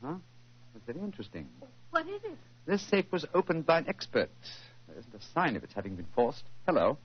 Uh-huh. 0.04 0.14
That's 0.72 0.86
very 0.86 1.00
interesting. 1.04 1.48
What 1.90 2.06
is 2.06 2.20
it? 2.24 2.38
This 2.66 2.82
safe 2.82 3.06
was 3.10 3.24
opened 3.34 3.66
by 3.66 3.78
an 3.78 3.88
expert. 3.88 4.30
There 4.88 4.96
isn't 4.98 5.14
a 5.14 5.24
sign 5.34 5.56
of 5.56 5.64
its 5.64 5.72
having 5.74 5.96
been 5.96 6.06
forced. 6.14 6.44
Hello. 6.66 6.96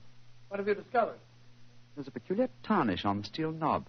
What 0.48 0.58
have 0.58 0.68
you 0.68 0.74
discovered? 0.74 1.18
There's 1.96 2.06
a 2.08 2.12
peculiar 2.12 2.48
tarnish 2.62 3.04
on 3.04 3.18
the 3.22 3.24
steel 3.26 3.50
knob. 3.52 3.86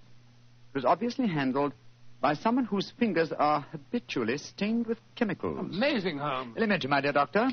It 0.74 0.76
was 0.78 0.86
obviously 0.86 1.28
handled 1.28 1.74
by 2.22 2.34
someone 2.34 2.64
whose 2.66 2.92
fingers 2.98 3.32
are 3.34 3.62
habitually 3.72 4.38
stained 4.38 4.88
with 4.88 5.00
chemicals. 5.16 5.60
Amazing, 5.60 6.18
Holmes. 6.20 6.56
Elementary, 6.56 6.90
my 6.90 7.02
dear 7.02 7.12
doctor. 7.12 7.50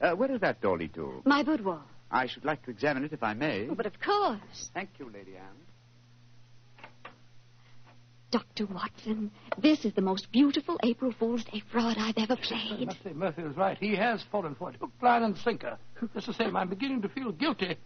Uh, 0.00 0.12
where 0.12 0.28
does 0.28 0.40
that 0.40 0.60
door 0.62 0.78
lead 0.78 0.94
to? 0.94 1.20
My 1.26 1.42
boudoir. 1.42 1.82
I 2.10 2.26
should 2.26 2.44
like 2.44 2.62
to 2.64 2.70
examine 2.70 3.04
it 3.04 3.12
if 3.12 3.22
I 3.22 3.34
may. 3.34 3.68
Oh, 3.68 3.74
but 3.74 3.84
of 3.86 4.00
course. 4.00 4.70
Thank 4.72 4.90
you, 4.98 5.06
Lady 5.12 5.36
Anne. 5.36 5.56
Dr. 8.30 8.66
Watson, 8.72 9.30
this 9.58 9.84
is 9.84 9.92
the 9.94 10.00
most 10.00 10.30
beautiful 10.30 10.78
April 10.84 11.12
Fool's 11.18 11.44
Day 11.44 11.62
fraud 11.70 11.96
I've 11.98 12.16
ever 12.16 12.34
I 12.34 12.36
played. 12.46 12.86
must 12.86 13.02
say, 13.02 13.12
Murphy 13.12 13.42
was 13.42 13.56
right. 13.56 13.76
He 13.78 13.96
has 13.96 14.22
fallen 14.30 14.54
for 14.54 14.70
it. 14.70 14.76
Hook, 14.76 14.92
line, 15.02 15.24
and 15.24 15.36
sinker. 15.36 15.76
Just 16.14 16.28
the 16.28 16.32
same, 16.34 16.54
I'm 16.56 16.68
beginning 16.68 17.02
to 17.02 17.08
feel 17.08 17.32
guilty. 17.32 17.76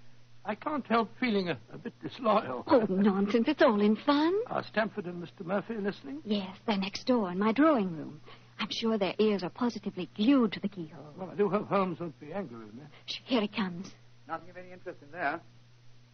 I 0.46 0.54
can't 0.54 0.86
help 0.86 1.10
feeling 1.18 1.48
a, 1.48 1.58
a 1.72 1.78
bit 1.78 1.94
disloyal. 2.02 2.64
Oh, 2.66 2.84
nonsense. 2.88 3.48
It's 3.48 3.62
all 3.62 3.80
in 3.80 3.96
fun. 3.96 4.34
Are 4.48 4.62
Stamford 4.64 5.06
and 5.06 5.22
Mr. 5.22 5.44
Murphy 5.44 5.74
listening? 5.74 6.20
Yes, 6.24 6.54
they're 6.66 6.76
next 6.76 7.06
door 7.06 7.30
in 7.32 7.38
my 7.38 7.52
drawing 7.52 7.96
room. 7.96 8.20
I'm 8.60 8.68
sure 8.70 8.98
their 8.98 9.14
ears 9.18 9.42
are 9.42 9.48
positively 9.50 10.08
glued 10.14 10.52
to 10.52 10.60
the 10.60 10.68
keyhole. 10.68 11.12
Well, 11.16 11.30
I 11.32 11.34
do 11.34 11.48
hope 11.48 11.68
Holmes 11.68 11.98
won't 11.98 12.18
be 12.20 12.32
angry 12.32 12.58
with 12.58 12.74
me. 12.74 12.82
Shh, 13.06 13.20
here 13.24 13.40
he 13.40 13.48
comes. 13.48 13.90
Nothing 14.28 14.50
of 14.50 14.56
any 14.56 14.70
interest 14.70 14.98
in 15.02 15.10
there. 15.10 15.40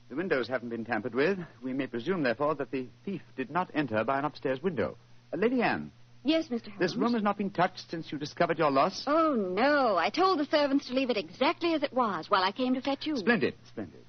The 0.08 0.16
windows 0.16 0.48
haven't 0.48 0.70
been 0.70 0.84
tampered 0.84 1.14
with. 1.14 1.38
We 1.62 1.72
may 1.72 1.86
presume, 1.86 2.22
therefore, 2.22 2.54
that 2.56 2.70
the 2.70 2.86
thief 3.04 3.22
did 3.36 3.50
not 3.50 3.70
enter 3.74 4.02
by 4.04 4.18
an 4.18 4.24
upstairs 4.24 4.62
window. 4.62 4.96
Uh, 5.32 5.36
Lady 5.38 5.60
Anne, 5.62 5.90
Yes, 6.24 6.46
Mr. 6.48 6.66
Holmes. 6.68 6.78
this 6.80 6.96
room 6.96 7.14
has 7.14 7.22
not 7.22 7.36
been 7.38 7.50
touched 7.50 7.90
since 7.90 8.10
you 8.12 8.18
discovered 8.18 8.58
your 8.58 8.70
loss. 8.70 9.04
Oh, 9.06 9.34
no. 9.34 9.96
I 9.96 10.08
told 10.10 10.38
the 10.38 10.44
servants 10.46 10.86
to 10.88 10.94
leave 10.94 11.10
it 11.10 11.16
exactly 11.16 11.74
as 11.74 11.82
it 11.82 11.92
was 11.92 12.28
while 12.30 12.42
I 12.44 12.52
came 12.52 12.74
to 12.74 12.80
fetch 12.80 13.06
you. 13.06 13.16
Splendid, 13.16 13.54
splendid. 13.68 14.00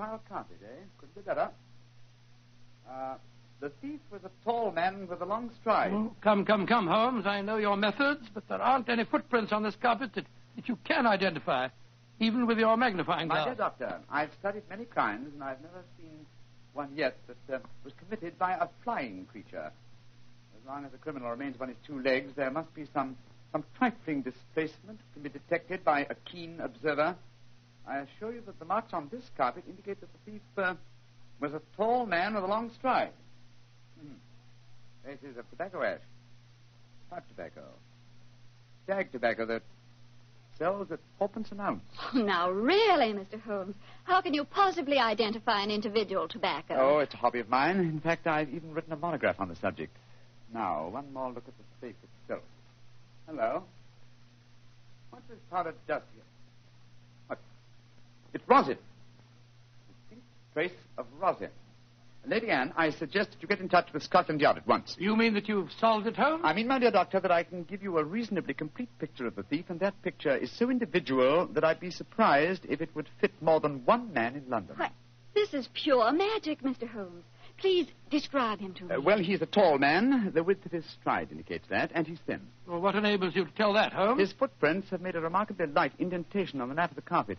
Eh? 0.00 0.84
Couldn't 0.98 1.14
be 1.14 1.20
better. 1.22 1.50
Uh, 2.88 3.16
the 3.60 3.70
thief 3.82 4.00
was 4.10 4.20
a 4.24 4.30
tall 4.44 4.70
man 4.70 5.08
with 5.08 5.20
a 5.20 5.24
long 5.24 5.50
stride. 5.60 5.92
Oh, 5.92 6.12
come, 6.20 6.44
come, 6.44 6.66
come, 6.66 6.86
Holmes. 6.86 7.26
I 7.26 7.40
know 7.40 7.56
your 7.56 7.76
methods, 7.76 8.28
but 8.32 8.48
there 8.48 8.62
aren't 8.62 8.88
any 8.88 9.04
footprints 9.04 9.52
on 9.52 9.62
this 9.62 9.74
carpet 9.82 10.14
that, 10.14 10.26
that 10.56 10.68
you 10.68 10.78
can 10.84 11.06
identify, 11.06 11.68
even 12.20 12.46
with 12.46 12.58
your 12.58 12.76
magnifying 12.76 13.28
glass. 13.28 13.40
My 13.40 13.44
dear 13.46 13.54
doctor, 13.56 14.00
I've 14.10 14.30
studied 14.38 14.62
many 14.70 14.84
crimes, 14.84 15.32
and 15.34 15.42
I've 15.42 15.60
never 15.60 15.82
seen 15.98 16.24
one 16.72 16.90
yet 16.94 17.16
that 17.26 17.56
uh, 17.56 17.58
was 17.82 17.92
committed 17.94 18.38
by 18.38 18.52
a 18.52 18.68
flying 18.84 19.26
creature. 19.32 19.72
As 20.60 20.68
long 20.68 20.84
as 20.84 20.94
a 20.94 20.98
criminal 20.98 21.30
remains 21.30 21.56
on 21.60 21.68
his 21.68 21.76
two 21.84 22.00
legs, 22.00 22.32
there 22.36 22.50
must 22.52 22.72
be 22.74 22.86
some, 22.94 23.16
some 23.50 23.64
trifling 23.76 24.22
displacement 24.22 25.00
can 25.14 25.22
be 25.22 25.28
detected 25.30 25.84
by 25.84 26.06
a 26.08 26.14
keen 26.30 26.60
observer. 26.60 27.16
I 27.88 27.98
assure 28.00 28.32
you 28.32 28.42
that 28.44 28.58
the 28.58 28.64
marks 28.64 28.92
on 28.92 29.08
this 29.10 29.24
carpet 29.36 29.64
indicate 29.66 30.00
that 30.00 30.08
the 30.12 30.32
thief 30.32 30.42
uh, 30.58 30.74
was 31.40 31.54
a 31.54 31.62
tall 31.76 32.04
man 32.04 32.34
with 32.34 32.44
a 32.44 32.46
long 32.46 32.70
stride. 32.78 33.12
Hmm. 34.00 34.14
Traces 35.04 35.38
of 35.38 35.48
tobacco 35.50 35.82
ash. 35.82 36.00
Pipe 37.10 37.24
tobacco. 37.28 37.62
Stag 38.84 39.10
tobacco, 39.10 39.46
that 39.46 39.62
sells 40.58 40.90
at 40.90 40.98
fourpence 41.18 41.50
an 41.50 41.60
ounce. 41.60 41.82
Oh, 42.14 42.18
now, 42.18 42.50
really, 42.50 43.14
Mr. 43.14 43.40
Holmes, 43.40 43.76
how 44.04 44.20
can 44.20 44.34
you 44.34 44.44
possibly 44.44 44.98
identify 44.98 45.62
an 45.62 45.70
individual 45.70 46.28
tobacco? 46.28 46.74
Oh, 46.78 46.98
it's 46.98 47.14
a 47.14 47.16
hobby 47.16 47.38
of 47.38 47.48
mine. 47.48 47.78
In 47.78 48.00
fact, 48.00 48.26
I've 48.26 48.50
even 48.50 48.74
written 48.74 48.92
a 48.92 48.96
monograph 48.96 49.40
on 49.40 49.48
the 49.48 49.56
subject. 49.56 49.96
Now, 50.52 50.88
one 50.88 51.12
more 51.12 51.28
look 51.28 51.44
at 51.46 51.54
the 51.56 51.86
safe 51.86 51.96
itself. 52.22 52.42
Hello. 53.26 53.62
What's 55.10 55.28
this 55.28 55.38
powdered 55.50 55.74
dust 55.86 56.04
here? 56.14 56.24
What? 58.32 58.40
It's 58.40 58.48
rosin. 58.48 58.78
Distinct 60.08 60.26
trace 60.52 60.72
of 60.96 61.06
rosin. 61.18 61.50
Lady 62.26 62.50
Anne, 62.50 62.74
I 62.76 62.90
suggest 62.90 63.30
that 63.30 63.40
you 63.40 63.48
get 63.48 63.60
in 63.60 63.70
touch 63.70 63.90
with 63.94 64.02
Scotland 64.02 64.40
Yard 64.42 64.58
at 64.58 64.66
once. 64.66 64.94
You 64.98 65.16
mean 65.16 65.32
that 65.34 65.48
you've 65.48 65.72
solved 65.80 66.06
it, 66.06 66.16
Holmes? 66.16 66.42
I 66.44 66.52
mean, 66.52 66.66
my 66.66 66.78
dear 66.78 66.90
doctor, 66.90 67.20
that 67.20 67.30
I 67.30 67.42
can 67.42 67.62
give 67.62 67.82
you 67.82 67.96
a 67.96 68.04
reasonably 68.04 68.52
complete 68.52 68.90
picture 68.98 69.26
of 69.26 69.34
the 69.34 69.44
thief, 69.44 69.66
and 69.70 69.80
that 69.80 70.00
picture 70.02 70.36
is 70.36 70.52
so 70.52 70.68
individual 70.68 71.46
that 71.52 71.64
I'd 71.64 71.80
be 71.80 71.90
surprised 71.90 72.66
if 72.68 72.82
it 72.82 72.90
would 72.94 73.08
fit 73.20 73.32
more 73.40 73.60
than 73.60 73.84
one 73.86 74.12
man 74.12 74.36
in 74.36 74.44
London. 74.50 74.76
Why, 74.76 74.90
this 75.34 75.54
is 75.54 75.68
pure 75.72 76.12
magic, 76.12 76.60
Mr. 76.62 76.86
Holmes. 76.86 77.24
Please 77.56 77.86
describe 78.10 78.60
him 78.60 78.74
to 78.74 78.84
me. 78.84 78.94
Uh, 78.94 79.00
well, 79.00 79.18
he's 79.18 79.40
a 79.40 79.46
tall 79.46 79.78
man. 79.78 80.30
The 80.34 80.42
width 80.42 80.66
of 80.66 80.72
his 80.72 80.84
stride 81.00 81.32
indicates 81.32 81.66
that, 81.70 81.90
and 81.94 82.06
he's 82.06 82.20
thin. 82.26 82.40
Well, 82.66 82.80
what 82.80 82.94
enables 82.94 83.34
you 83.34 83.46
to 83.46 83.50
tell 83.52 83.72
that, 83.72 83.92
Holmes? 83.92 84.20
His 84.20 84.32
footprints 84.32 84.90
have 84.90 85.00
made 85.00 85.16
a 85.16 85.20
remarkably 85.20 85.66
light 85.66 85.92
indentation 85.98 86.60
on 86.60 86.68
the 86.68 86.74
nap 86.74 86.90
of 86.90 86.96
the 86.96 87.02
carpet. 87.02 87.38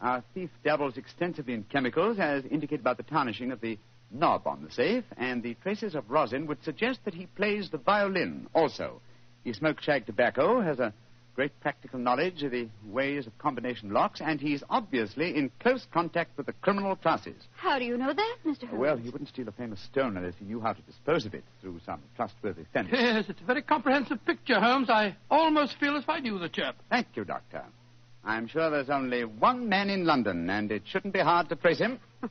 Our 0.00 0.22
thief 0.34 0.50
dabbles 0.64 0.96
extensively 0.96 1.54
in 1.54 1.64
chemicals, 1.64 2.18
as 2.18 2.44
indicated 2.46 2.82
by 2.82 2.94
the 2.94 3.02
tarnishing 3.02 3.52
of 3.52 3.60
the 3.60 3.78
knob 4.10 4.46
on 4.46 4.64
the 4.64 4.70
safe, 4.70 5.04
and 5.16 5.42
the 5.42 5.54
traces 5.62 5.94
of 5.94 6.10
rosin 6.10 6.46
would 6.46 6.62
suggest 6.64 7.00
that 7.04 7.14
he 7.14 7.26
plays 7.26 7.70
the 7.70 7.78
violin 7.78 8.48
also. 8.54 9.00
He 9.44 9.52
smokes 9.52 9.84
shag 9.84 10.06
tobacco, 10.06 10.60
has 10.60 10.80
a 10.80 10.92
great 11.34 11.58
practical 11.60 11.98
knowledge 11.98 12.42
of 12.42 12.50
the 12.50 12.68
ways 12.84 13.26
of 13.26 13.36
combination 13.38 13.90
locks, 13.90 14.20
and 14.20 14.40
he's 14.40 14.62
obviously 14.68 15.36
in 15.36 15.50
close 15.60 15.86
contact 15.92 16.36
with 16.36 16.46
the 16.46 16.52
criminal 16.54 16.96
classes. 16.96 17.36
How 17.54 17.78
do 17.78 17.84
you 17.84 17.96
know 17.96 18.12
that, 18.12 18.36
Mr. 18.44 18.64
Holmes? 18.66 18.80
Well, 18.80 18.96
he 18.96 19.10
wouldn't 19.10 19.28
steal 19.28 19.48
a 19.48 19.52
famous 19.52 19.80
stone 19.80 20.16
unless 20.16 20.34
he 20.38 20.44
knew 20.44 20.60
how 20.60 20.72
to 20.72 20.82
dispose 20.82 21.24
of 21.26 21.34
it 21.34 21.44
through 21.60 21.80
some 21.86 22.00
trustworthy 22.16 22.64
fence. 22.72 22.88
Yes, 22.92 23.26
it's 23.28 23.40
a 23.40 23.44
very 23.44 23.62
comprehensive 23.62 24.24
picture, 24.26 24.58
Holmes. 24.58 24.90
I 24.90 25.16
almost 25.30 25.78
feel 25.78 25.96
as 25.96 26.02
if 26.02 26.08
I 26.08 26.18
knew 26.20 26.38
the 26.38 26.48
chap. 26.48 26.76
Thank 26.90 27.08
you, 27.14 27.24
Doctor. 27.24 27.64
I'm 28.24 28.46
sure 28.48 28.70
there's 28.70 28.90
only 28.90 29.24
one 29.24 29.68
man 29.68 29.88
in 29.90 30.04
London, 30.04 30.48
and 30.50 30.70
it 30.70 30.82
shouldn't 30.86 31.14
be 31.14 31.20
hard 31.20 31.48
to 31.48 31.56
trace 31.56 31.78
him. 31.78 31.98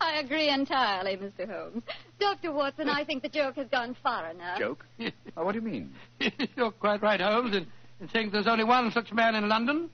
I 0.00 0.18
agree 0.18 0.48
entirely, 0.48 1.16
Mr. 1.16 1.48
Holmes. 1.48 1.84
Dr. 2.18 2.52
Watson, 2.52 2.88
I 2.88 3.04
think 3.04 3.22
the 3.22 3.28
joke 3.28 3.54
has 3.56 3.68
gone 3.68 3.96
far 4.02 4.30
enough. 4.30 4.58
Joke? 4.58 4.84
Oh, 5.34 5.44
what 5.46 5.52
do 5.52 5.60
you 5.60 5.64
mean? 5.64 5.94
You're 6.56 6.72
quite 6.72 7.00
right, 7.00 7.18
Holmes, 7.18 7.56
in, 7.56 7.66
in 8.00 8.08
saying 8.10 8.30
there's 8.32 8.46
only 8.46 8.64
one 8.64 8.90
such 8.90 9.10
man 9.12 9.34
in 9.34 9.48
London. 9.48 9.88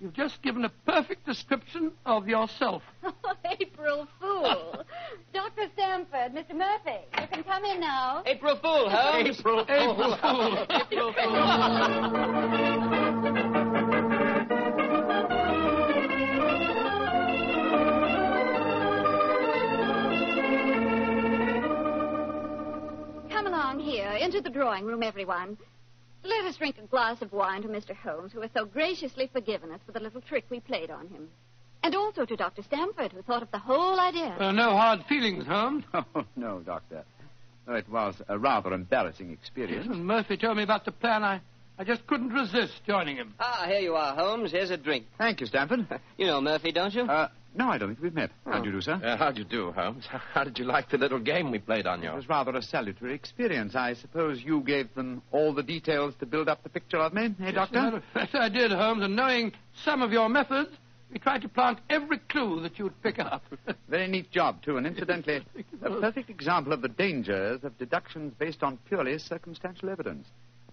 You've 0.00 0.12
just 0.12 0.40
given 0.42 0.64
a 0.64 0.68
perfect 0.86 1.26
description 1.26 1.92
of 2.06 2.28
yourself. 2.28 2.82
Oh, 3.24 3.34
April 3.60 4.06
Fool. 4.20 4.84
Dr. 5.34 5.68
Stamford, 5.74 6.32
Mr. 6.32 6.54
Murphy, 6.54 7.00
you 7.20 7.26
can 7.30 7.42
come 7.44 7.64
in 7.64 7.80
now. 7.80 8.22
April 8.26 8.56
Fool, 8.56 8.88
Holmes. 8.88 9.38
April 9.40 9.64
Fool. 9.64 10.66
April 10.70 11.12
Fool. 11.12 12.38
Come 23.30 23.46
along 23.46 23.80
here, 23.80 24.10
into 24.20 24.40
the 24.40 24.50
drawing 24.50 24.84
room, 24.84 25.02
everyone. 25.02 25.56
Let 26.24 26.44
us 26.44 26.56
drink 26.56 26.76
a 26.78 26.86
glass 26.86 27.22
of 27.22 27.32
wine 27.32 27.62
to 27.62 27.68
Mr. 27.68 27.94
Holmes, 27.94 28.32
who 28.32 28.40
has 28.40 28.50
so 28.54 28.64
graciously 28.64 29.28
forgiven 29.32 29.70
us 29.70 29.80
for 29.86 29.92
the 29.92 30.00
little 30.00 30.20
trick 30.20 30.44
we 30.50 30.60
played 30.60 30.90
on 30.90 31.08
him. 31.08 31.28
And 31.82 31.94
also 31.94 32.24
to 32.24 32.36
Dr. 32.36 32.62
Stamford, 32.62 33.12
who 33.12 33.22
thought 33.22 33.42
of 33.42 33.50
the 33.52 33.58
whole 33.58 34.00
idea. 34.00 34.36
Uh, 34.38 34.52
no 34.52 34.70
hard 34.76 35.04
feelings, 35.08 35.46
Holmes. 35.46 35.84
Oh, 35.94 36.24
no, 36.36 36.60
Doctor. 36.60 37.04
Oh, 37.68 37.74
it 37.74 37.88
was 37.88 38.14
a 38.28 38.38
rather 38.38 38.72
embarrassing 38.72 39.30
experience. 39.30 39.86
When 39.86 40.04
Murphy 40.04 40.36
told 40.36 40.56
me 40.56 40.62
about 40.62 40.84
the 40.84 40.92
plan, 40.92 41.22
I, 41.22 41.40
I 41.78 41.84
just 41.84 42.06
couldn't 42.08 42.30
resist 42.30 42.72
joining 42.86 43.16
him. 43.16 43.34
Ah, 43.38 43.64
here 43.68 43.78
you 43.78 43.94
are, 43.94 44.14
Holmes. 44.16 44.50
Here's 44.50 44.70
a 44.70 44.76
drink. 44.76 45.06
Thank 45.16 45.40
you, 45.40 45.46
Stamford. 45.46 45.86
You 46.18 46.26
know 46.26 46.40
Murphy, 46.40 46.72
don't 46.72 46.92
you? 46.92 47.02
Uh, 47.02 47.28
no, 47.54 47.68
I 47.68 47.78
don't 47.78 47.90
think 47.90 48.02
we've 48.02 48.14
met. 48.14 48.30
How 48.44 48.58
do 48.60 48.66
you 48.66 48.72
do, 48.72 48.80
sir? 48.80 48.94
Uh, 49.02 49.16
how'd 49.16 49.38
you 49.38 49.44
do, 49.44 49.70
Holmes? 49.72 50.04
How 50.34 50.42
did 50.44 50.58
you 50.58 50.64
like 50.64 50.90
the 50.90 50.98
little 50.98 51.20
game 51.20 51.50
we 51.52 51.58
played 51.60 51.86
on 51.86 52.02
you? 52.02 52.10
It 52.10 52.14
was 52.16 52.28
rather 52.28 52.50
a 52.56 52.62
salutary 52.62 53.14
experience. 53.14 53.76
I 53.76 53.94
suppose 53.94 54.42
you 54.42 54.60
gave 54.62 54.92
them 54.96 55.22
all 55.30 55.54
the 55.54 55.62
details 55.62 56.14
to 56.20 56.26
build 56.26 56.48
up 56.48 56.62
the 56.64 56.68
picture 56.68 56.98
of 56.98 57.14
me, 57.14 57.26
eh, 57.40 57.44
As 57.44 57.50
a 57.50 57.52
Doctor? 57.52 57.80
matter 57.80 58.02
of 58.16 58.28
I 58.34 58.48
did, 58.48 58.72
Holmes, 58.72 59.02
and 59.04 59.14
knowing 59.14 59.52
some 59.84 60.02
of 60.02 60.10
your 60.12 60.28
methods, 60.28 60.70
we 61.12 61.18
tried 61.20 61.42
to 61.42 61.48
plant 61.48 61.78
every 61.88 62.18
clue 62.18 62.60
that 62.62 62.78
you'd 62.78 63.00
pick 63.02 63.18
up. 63.20 63.44
Very 63.88 64.08
neat 64.08 64.30
job, 64.32 64.62
too, 64.62 64.76
and 64.76 64.86
incidentally, 64.86 65.44
a 65.82 65.90
perfect 66.00 66.30
example 66.30 66.72
of 66.72 66.82
the 66.82 66.88
dangers 66.88 67.62
of 67.64 67.78
deductions 67.78 68.34
based 68.38 68.62
on 68.64 68.76
purely 68.88 69.18
circumstantial 69.18 69.88
evidence. 69.88 70.26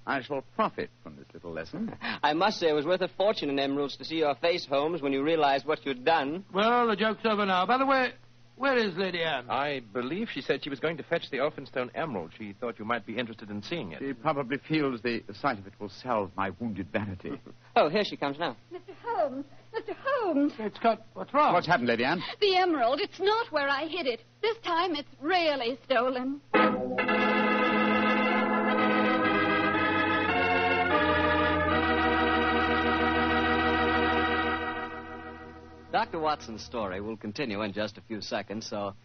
I 0.08 0.22
shall 0.22 0.44
profit 0.56 0.90
from 1.04 1.16
this 1.16 1.26
little 1.34 1.52
lesson. 1.52 1.96
I 2.22 2.34
must 2.34 2.60
say 2.60 2.70
it 2.70 2.74
was 2.74 2.86
worth 2.86 3.02
a 3.02 3.08
fortune 3.18 3.50
in 3.50 3.58
emeralds 3.60 3.98
to 3.98 4.06
see 4.06 4.18
your 4.18 4.36
face, 4.36 4.66
Holmes, 4.66 5.02
when 5.02 5.14
you 5.14 5.24
realized 5.24 5.66
what 5.66 5.86
you'd 5.86 6.06
done. 6.06 6.46
well, 6.54 6.88
the 6.88 6.96
joke's 6.96 7.26
over 7.26 7.46
now. 7.46 7.66
By 7.66 7.78
the 7.80 7.86
way, 7.86 8.12
where 8.56 8.78
is 8.78 8.96
Lady 8.96 9.22
Anne? 9.24 9.50
I 9.50 9.82
believe 9.94 10.30
she 10.32 10.42
said 10.42 10.64
she 10.64 10.70
was 10.70 10.80
going 10.80 10.98
to 10.98 11.04
fetch 11.04 11.30
the 11.32 11.38
Elphinstone 11.38 11.90
Emerald. 11.96 12.32
She 12.38 12.54
thought 12.60 12.78
you 12.80 12.86
might 12.86 13.06
be 13.06 13.18
interested 13.18 13.50
in 13.50 13.62
seeing 13.64 13.92
it. 13.94 14.00
She 14.00 14.14
probably 14.14 14.58
feels 14.70 15.02
the, 15.02 15.24
the 15.28 15.34
sight 15.34 15.58
of 15.60 15.68
it 15.68 15.74
will 15.80 15.90
salve 15.90 16.32
my 16.38 16.52
wounded 16.60 16.88
vanity. 16.92 17.32
Oh, 17.78 17.90
here 17.90 18.06
she 18.06 18.16
comes 18.16 18.40
now. 18.40 18.56
Mr. 18.74 18.94
Holmes, 19.04 19.44
Mr. 19.76 19.94
Holmes, 20.02 20.54
It's 20.60 20.80
got. 20.80 21.02
What's 21.14 21.34
wrong? 21.34 21.54
What's 21.54 21.68
happened, 21.68 21.90
Lady 21.90 22.06
Anne? 22.06 22.24
the 22.40 22.56
emerald, 22.56 23.02
it's 23.02 23.20
not 23.20 23.52
where 23.52 23.68
I 23.68 23.86
hid 23.88 24.08
it. 24.08 24.22
This 24.42 24.56
time 24.64 24.96
it's 24.96 25.10
really 25.20 25.78
stolen. 25.84 26.40
Dr. 35.96 36.20
Watson's 36.20 36.62
story 36.62 37.00
will 37.00 37.16
continue 37.16 37.62
in 37.62 37.72
just 37.72 37.98
a 37.98 38.02
few 38.02 38.20
seconds, 38.20 38.68
so 38.70 38.96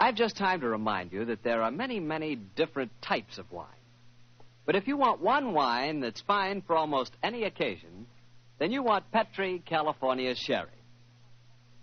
I've 0.00 0.16
just 0.16 0.36
time 0.36 0.60
to 0.62 0.68
remind 0.68 1.12
you 1.12 1.24
that 1.26 1.44
there 1.44 1.62
are 1.62 1.70
many, 1.70 2.00
many 2.00 2.34
different 2.34 2.90
types 3.00 3.38
of 3.38 3.52
wine. 3.52 3.68
But 4.66 4.74
if 4.74 4.88
you 4.88 4.96
want 4.96 5.20
one 5.20 5.52
wine 5.52 6.00
that's 6.00 6.20
fine 6.22 6.60
for 6.62 6.74
almost 6.74 7.12
any 7.22 7.44
occasion, 7.44 8.08
then 8.58 8.72
you 8.72 8.82
want 8.82 9.12
Petri 9.12 9.62
California 9.64 10.34
Sherry. 10.34 10.82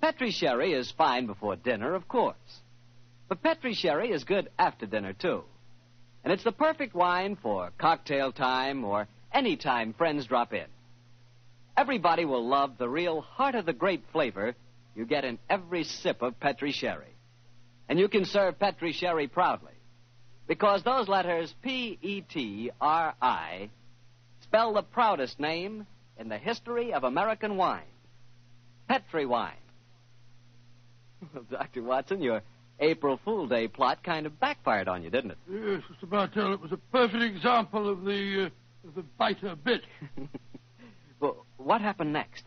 Petri 0.01 0.31
Sherry 0.31 0.73
is 0.73 0.91
fine 0.91 1.25
before 1.25 1.55
dinner, 1.55 1.95
of 1.95 2.09
course. 2.09 2.59
But 3.29 3.41
Petri 3.41 3.73
Sherry 3.73 4.11
is 4.11 4.25
good 4.25 4.49
after 4.59 4.85
dinner, 4.85 5.13
too. 5.13 5.45
And 6.25 6.33
it's 6.33 6.43
the 6.43 6.51
perfect 6.51 6.93
wine 6.93 7.37
for 7.41 7.71
cocktail 7.77 8.33
time 8.33 8.83
or 8.83 9.07
any 9.31 9.55
time 9.55 9.93
friends 9.93 10.25
drop 10.25 10.51
in. 10.51 10.67
Everybody 11.79 12.25
will 12.25 12.45
love 12.45 12.77
the 12.77 12.89
real 12.89 13.21
heart 13.21 13.55
of 13.55 13.65
the 13.65 13.71
grape 13.71 14.03
flavor 14.11 14.53
you 14.95 15.05
get 15.05 15.23
in 15.23 15.39
every 15.49 15.85
sip 15.85 16.21
of 16.21 16.37
Petri 16.37 16.73
Sherry. 16.73 17.15
And 17.87 17.97
you 17.97 18.09
can 18.09 18.25
serve 18.25 18.59
Petri 18.59 18.91
Sherry 18.91 19.29
proudly 19.29 19.71
because 20.45 20.83
those 20.83 21.07
letters 21.07 21.55
P 21.63 21.97
E 22.01 22.19
T 22.19 22.69
R 22.81 23.15
I 23.21 23.69
spell 24.41 24.73
the 24.73 24.81
proudest 24.81 25.39
name 25.39 25.87
in 26.19 26.27
the 26.27 26.37
history 26.37 26.91
of 26.91 27.05
American 27.05 27.55
wine 27.55 27.93
Petri 28.89 29.25
wine. 29.25 29.53
Well, 31.33 31.45
Dr. 31.49 31.83
Watson, 31.83 32.21
your 32.21 32.41
April 32.81 33.21
Fool 33.23 33.47
Day 33.47 33.69
plot 33.69 34.03
kind 34.03 34.25
of 34.25 34.37
backfired 34.37 34.89
on 34.89 35.01
you, 35.03 35.09
didn't 35.09 35.31
it? 35.31 35.37
Yes, 35.49 35.81
Mr. 35.91 36.09
Bartell, 36.09 36.53
it 36.53 36.61
was 36.61 36.73
a 36.73 36.77
perfect 36.91 37.23
example 37.23 37.89
of 37.89 38.03
the, 38.03 38.47
uh, 38.47 38.87
of 38.87 38.95
the 38.95 39.03
biter 39.17 39.55
bit. 39.55 39.81
well, 41.19 41.45
what 41.57 41.81
happened 41.81 42.13
next? 42.13 42.43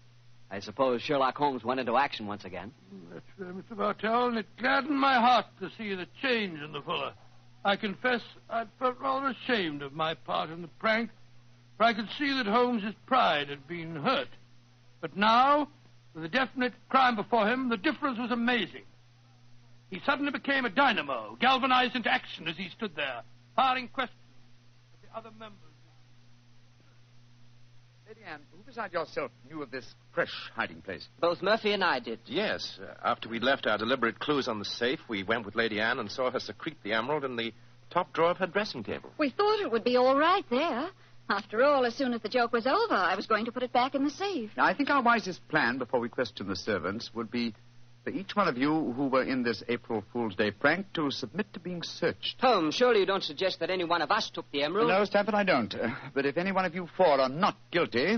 I 0.50 0.61
suppose 0.61 1.00
Sherlock 1.00 1.37
Holmes 1.38 1.64
went 1.64 1.81
into 1.81 1.97
action 1.97 2.26
once 2.26 2.45
again. 2.45 2.73
That's 3.11 3.25
uh, 3.41 3.45
right, 3.45 3.55
Mr. 3.57 3.76
Bartell, 3.76 4.29
and 4.29 4.38
it 4.38 4.47
gladdened 4.59 4.99
my 4.99 5.14
heart 5.14 5.47
to 5.61 5.71
see 5.79 5.95
the 5.95 6.07
change 6.21 6.61
in 6.61 6.73
the 6.73 6.83
Fuller. 6.83 7.14
I 7.64 7.76
confess 7.76 8.21
I'd 8.50 8.69
felt 8.79 9.00
rather 9.00 9.29
ashamed 9.29 9.83
of 9.83 9.95
my 9.95 10.14
part 10.14 10.50
in 10.50 10.61
the 10.61 10.69
prank, 10.79 11.11
for 11.79 11.85
I 11.85 11.95
could 11.95 12.09
see 12.19 12.33
that 12.35 12.47
Holmes's 12.47 12.95
pride 13.07 13.49
had 13.49 13.67
been 13.67 13.97
hurt. 13.97 14.29
But 15.00 15.17
now, 15.17 15.69
with 16.14 16.25
a 16.25 16.29
definite 16.29 16.75
crime 16.91 17.17
before 17.17 17.49
him, 17.49 17.71
the 17.71 17.79
difference 17.79 18.19
was 18.19 18.31
amazing. 18.31 18.85
He 19.91 20.00
suddenly 20.05 20.33
became 20.33 20.64
a 20.64 20.71
dynamo, 20.71 21.37
galvanized 21.41 21.97
into 21.97 22.12
action 22.12 22.49
as 22.49 22.57
he 22.57 22.69
stood 22.76 22.95
there, 22.97 23.23
firing 23.57 23.88
questions 23.88 24.19
at 24.95 25.11
the 25.11 25.19
other 25.19 25.31
members. 25.38 25.72
Lady 28.12 28.26
Anne, 28.31 28.40
who 28.50 28.62
beside 28.64 28.92
yourself 28.92 29.31
knew 29.49 29.62
of 29.62 29.71
this 29.71 29.95
fresh 30.12 30.50
hiding 30.54 30.83
place? 30.83 31.09
Both 31.19 31.40
Murphy 31.40 31.73
and 31.73 31.83
I 31.83 31.99
did. 31.99 32.19
Yes. 32.26 32.78
Uh, 32.78 32.92
after 33.02 33.26
we 33.26 33.40
left 33.40 33.66
our 33.66 33.78
deliberate 33.78 34.19
clues 34.19 34.49
on 34.49 34.59
the 34.59 34.66
safe, 34.66 35.00
we 35.09 35.23
went 35.23 35.47
with 35.47 35.57
Lady 35.57 35.81
Anne 35.81 35.99
and 35.99 36.11
saw 36.11 36.31
her 36.31 36.38
secrete 36.38 36.76
the 36.83 36.92
emerald 36.92 37.25
in 37.25 37.37
the 37.37 37.54
top 37.88 38.12
drawer 38.12 38.33
of 38.33 38.37
her 38.37 38.47
dressing 38.47 38.85
table. 38.85 39.11
We 39.16 39.31
thought 39.31 39.61
it 39.61 39.73
would 39.73 39.83
be 39.85 39.97
all 39.97 40.19
right 40.19 40.45
there 40.50 40.90
After 41.31 41.62
all, 41.62 41.87
as 41.87 41.95
soon 41.95 42.12
as 42.12 42.21
the 42.21 42.28
joke 42.28 42.52
was 42.52 42.66
over, 42.66 42.95
I 42.95 43.14
was 43.14 43.26
going 43.26 43.47
to 43.47 43.52
put 43.52 43.62
it 43.62 43.73
back 43.73 43.95
in 43.95 44.04
the 44.04 44.11
safe. 44.11 44.50
Now, 44.57 44.66
I 44.66 44.75
think 44.75 44.90
our 44.90 45.02
wisest 45.02 45.47
plan 45.49 45.78
before 45.78 46.00
we 46.00 46.11
question 46.11 46.47
the 46.49 46.57
servants 46.57 47.11
would 47.14 47.31
be 47.31 47.54
for 48.04 48.11
each 48.11 48.35
one 48.35 48.49
of 48.49 48.56
you 48.56 48.92
who 48.92 49.06
were 49.09 49.23
in 49.23 49.42
this 49.42 49.62
April 49.68 50.02
Fool's 50.12 50.35
Day 50.35 50.50
prank 50.50 50.92
to 50.94 51.11
submit 51.11 51.52
to 51.52 51.61
being 51.61 51.82
searched. 51.82 52.40
Holmes, 52.40 52.75
surely 52.75 53.00
you 53.00 53.06
don't 53.06 53.23
suggest 53.23 53.61
that 53.61 53.71
any 53.71 53.85
one 53.85 54.02
of 54.02 54.11
us 54.11 54.30
took 54.30 54.50
the 54.50 54.62
emerald? 54.62 54.88
No, 54.88 55.04
Stamford, 55.04 55.35
I 55.35 55.44
don't. 55.44 55.75
Uh, 55.75 55.90
but 56.14 56.26
if 56.26 56.37
any 56.37 56.52
one 56.52 56.64
of 56.64 56.75
you 56.75 56.88
four 56.97 57.21
are 57.21 57.28
not 57.28 57.56
guilty, 57.71 58.16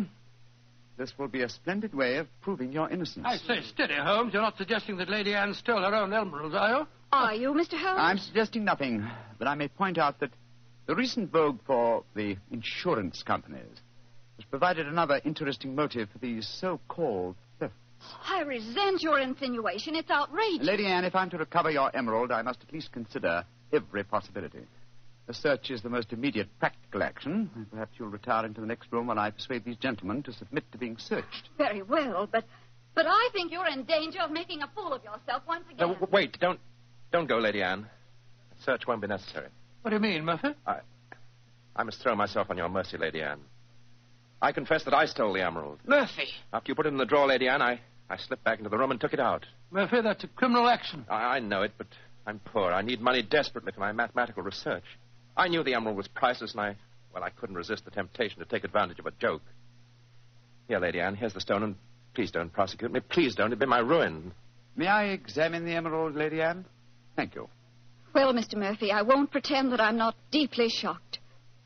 this 0.96 1.12
will 1.18 1.28
be 1.28 1.42
a 1.42 1.48
splendid 1.48 1.92
way 1.92 2.16
of 2.16 2.28
proving 2.40 2.72
your 2.72 2.88
innocence. 2.88 3.26
I 3.28 3.36
say, 3.36 3.60
steady, 3.62 3.94
Holmes. 3.94 4.32
You're 4.32 4.42
not 4.42 4.56
suggesting 4.56 4.96
that 4.98 5.08
Lady 5.08 5.34
Anne 5.34 5.54
stole 5.54 5.80
her 5.82 5.94
own 5.94 6.12
emeralds, 6.12 6.54
are 6.54 6.68
you? 6.70 6.86
Are 7.12 7.34
you, 7.34 7.52
Mr. 7.52 7.74
Holmes? 7.74 7.98
I'm 8.00 8.18
suggesting 8.18 8.64
nothing, 8.64 9.06
but 9.38 9.48
I 9.48 9.54
may 9.54 9.68
point 9.68 9.98
out 9.98 10.20
that 10.20 10.30
the 10.86 10.94
recent 10.94 11.30
vogue 11.30 11.58
for 11.66 12.04
the 12.14 12.36
insurance 12.50 13.22
companies 13.22 13.80
has 14.36 14.44
provided 14.50 14.86
another 14.86 15.20
interesting 15.24 15.74
motive 15.74 16.08
for 16.10 16.18
these 16.18 16.46
so-called 16.60 17.36
thefts. 17.36 17.43
I 18.28 18.42
resent 18.42 19.02
your 19.02 19.18
insinuation. 19.20 19.94
It's 19.96 20.10
outrageous. 20.10 20.66
Lady 20.66 20.86
Anne, 20.86 21.04
if 21.04 21.14
I'm 21.14 21.30
to 21.30 21.38
recover 21.38 21.70
your 21.70 21.94
emerald, 21.96 22.30
I 22.32 22.42
must 22.42 22.60
at 22.66 22.72
least 22.72 22.92
consider 22.92 23.44
every 23.72 24.04
possibility. 24.04 24.60
A 25.28 25.34
search 25.34 25.70
is 25.70 25.82
the 25.82 25.88
most 25.88 26.12
immediate 26.12 26.48
practical 26.58 27.02
action. 27.02 27.50
and 27.54 27.70
Perhaps 27.70 27.92
you'll 27.98 28.08
retire 28.08 28.44
into 28.44 28.60
the 28.60 28.66
next 28.66 28.92
room 28.92 29.06
while 29.06 29.18
I 29.18 29.30
persuade 29.30 29.64
these 29.64 29.76
gentlemen 29.76 30.22
to 30.24 30.32
submit 30.32 30.70
to 30.72 30.78
being 30.78 30.98
searched. 30.98 31.48
Very 31.56 31.82
well, 31.82 32.28
but 32.30 32.44
but 32.94 33.06
I 33.08 33.28
think 33.32 33.50
you're 33.50 33.66
in 33.66 33.82
danger 33.84 34.20
of 34.20 34.30
making 34.30 34.62
a 34.62 34.68
fool 34.74 34.92
of 34.92 35.02
yourself 35.02 35.42
once 35.48 35.64
No, 35.78 35.86
again. 35.86 35.94
w- 36.00 36.06
wait, 36.12 36.38
don't, 36.38 36.60
don't 37.10 37.26
go, 37.26 37.38
Lady 37.38 37.60
Anne. 37.60 37.88
A 38.56 38.62
search 38.62 38.86
won't 38.86 39.00
be 39.00 39.08
necessary. 39.08 39.48
What 39.82 39.90
do 39.90 39.96
you 39.96 40.00
mean, 40.00 40.24
Murphy? 40.24 40.48
I 40.66 40.78
I 41.74 41.82
must 41.82 42.00
throw 42.02 42.14
myself 42.14 42.50
on 42.50 42.56
your 42.56 42.68
mercy, 42.68 42.96
Lady 42.98 43.20
Anne. 43.20 43.40
I 44.40 44.52
confess 44.52 44.84
that 44.84 44.94
I 44.94 45.06
stole 45.06 45.32
the 45.32 45.42
emerald. 45.44 45.80
Murphy. 45.86 46.28
After 46.52 46.70
you 46.70 46.74
put 46.76 46.86
it 46.86 46.90
in 46.90 46.98
the 46.98 47.04
drawer, 47.06 47.26
Lady 47.26 47.48
Anne, 47.48 47.62
I, 47.62 47.80
I 48.10 48.16
slipped 48.16 48.44
back 48.44 48.58
into 48.58 48.70
the 48.70 48.78
room 48.78 48.90
and 48.90 49.00
took 49.00 49.12
it 49.12 49.20
out. 49.20 49.46
Murphy, 49.70 50.00
that's 50.02 50.24
a 50.24 50.28
criminal 50.28 50.68
action. 50.68 51.04
I, 51.08 51.36
I 51.36 51.40
know 51.40 51.62
it, 51.62 51.72
but 51.78 51.86
I'm 52.26 52.38
poor. 52.38 52.72
I 52.72 52.82
need 52.82 53.00
money 53.00 53.22
desperately 53.22 53.72
for 53.72 53.80
my 53.80 53.92
mathematical 53.92 54.42
research. 54.42 54.84
I 55.36 55.48
knew 55.48 55.64
the 55.64 55.74
emerald 55.74 55.96
was 55.96 56.08
priceless, 56.08 56.52
and 56.52 56.60
I, 56.60 56.76
well, 57.12 57.24
I 57.24 57.30
couldn't 57.30 57.56
resist 57.56 57.84
the 57.84 57.90
temptation 57.90 58.38
to 58.38 58.44
take 58.44 58.64
advantage 58.64 58.98
of 58.98 59.06
a 59.06 59.10
joke. 59.12 59.42
Here, 60.68 60.78
Lady 60.78 61.00
Anne, 61.00 61.16
here's 61.16 61.34
the 61.34 61.40
stone, 61.40 61.62
and 61.62 61.76
please 62.14 62.30
don't 62.30 62.52
prosecute 62.52 62.92
me. 62.92 63.00
Please 63.00 63.34
don't. 63.34 63.48
It'd 63.48 63.58
be 63.58 63.66
my 63.66 63.80
ruin. 63.80 64.32
May 64.76 64.86
I 64.86 65.04
examine 65.06 65.64
the 65.64 65.72
emerald, 65.72 66.14
Lady 66.14 66.40
Anne? 66.40 66.64
Thank 67.16 67.34
you. 67.34 67.48
Well, 68.14 68.32
Mr. 68.32 68.56
Murphy, 68.56 68.92
I 68.92 69.02
won't 69.02 69.30
pretend 69.30 69.72
that 69.72 69.80
I'm 69.80 69.96
not 69.96 70.14
deeply 70.30 70.68
shocked. 70.68 71.18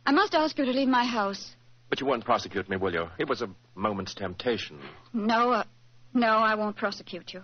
I 0.07 0.13
must 0.13 0.35
ask 0.35 0.59
you 0.59 0.65
to 0.65 0.71
leave 0.73 0.89
my 0.89 1.05
house. 1.05 1.55
But 1.91 2.01
you 2.01 2.07
won't 2.07 2.25
prosecute 2.25 2.69
me, 2.69 2.77
will 2.77 2.93
you? 2.93 3.09
It 3.19 3.29
was 3.29 3.43
a 3.43 3.51
moment's 3.75 4.15
temptation. 4.15 4.79
No, 5.13 5.53
uh, 5.53 5.65
no, 6.19 6.39
I 6.39 6.55
won't 6.55 6.77
prosecute 6.77 7.33
you. 7.33 7.43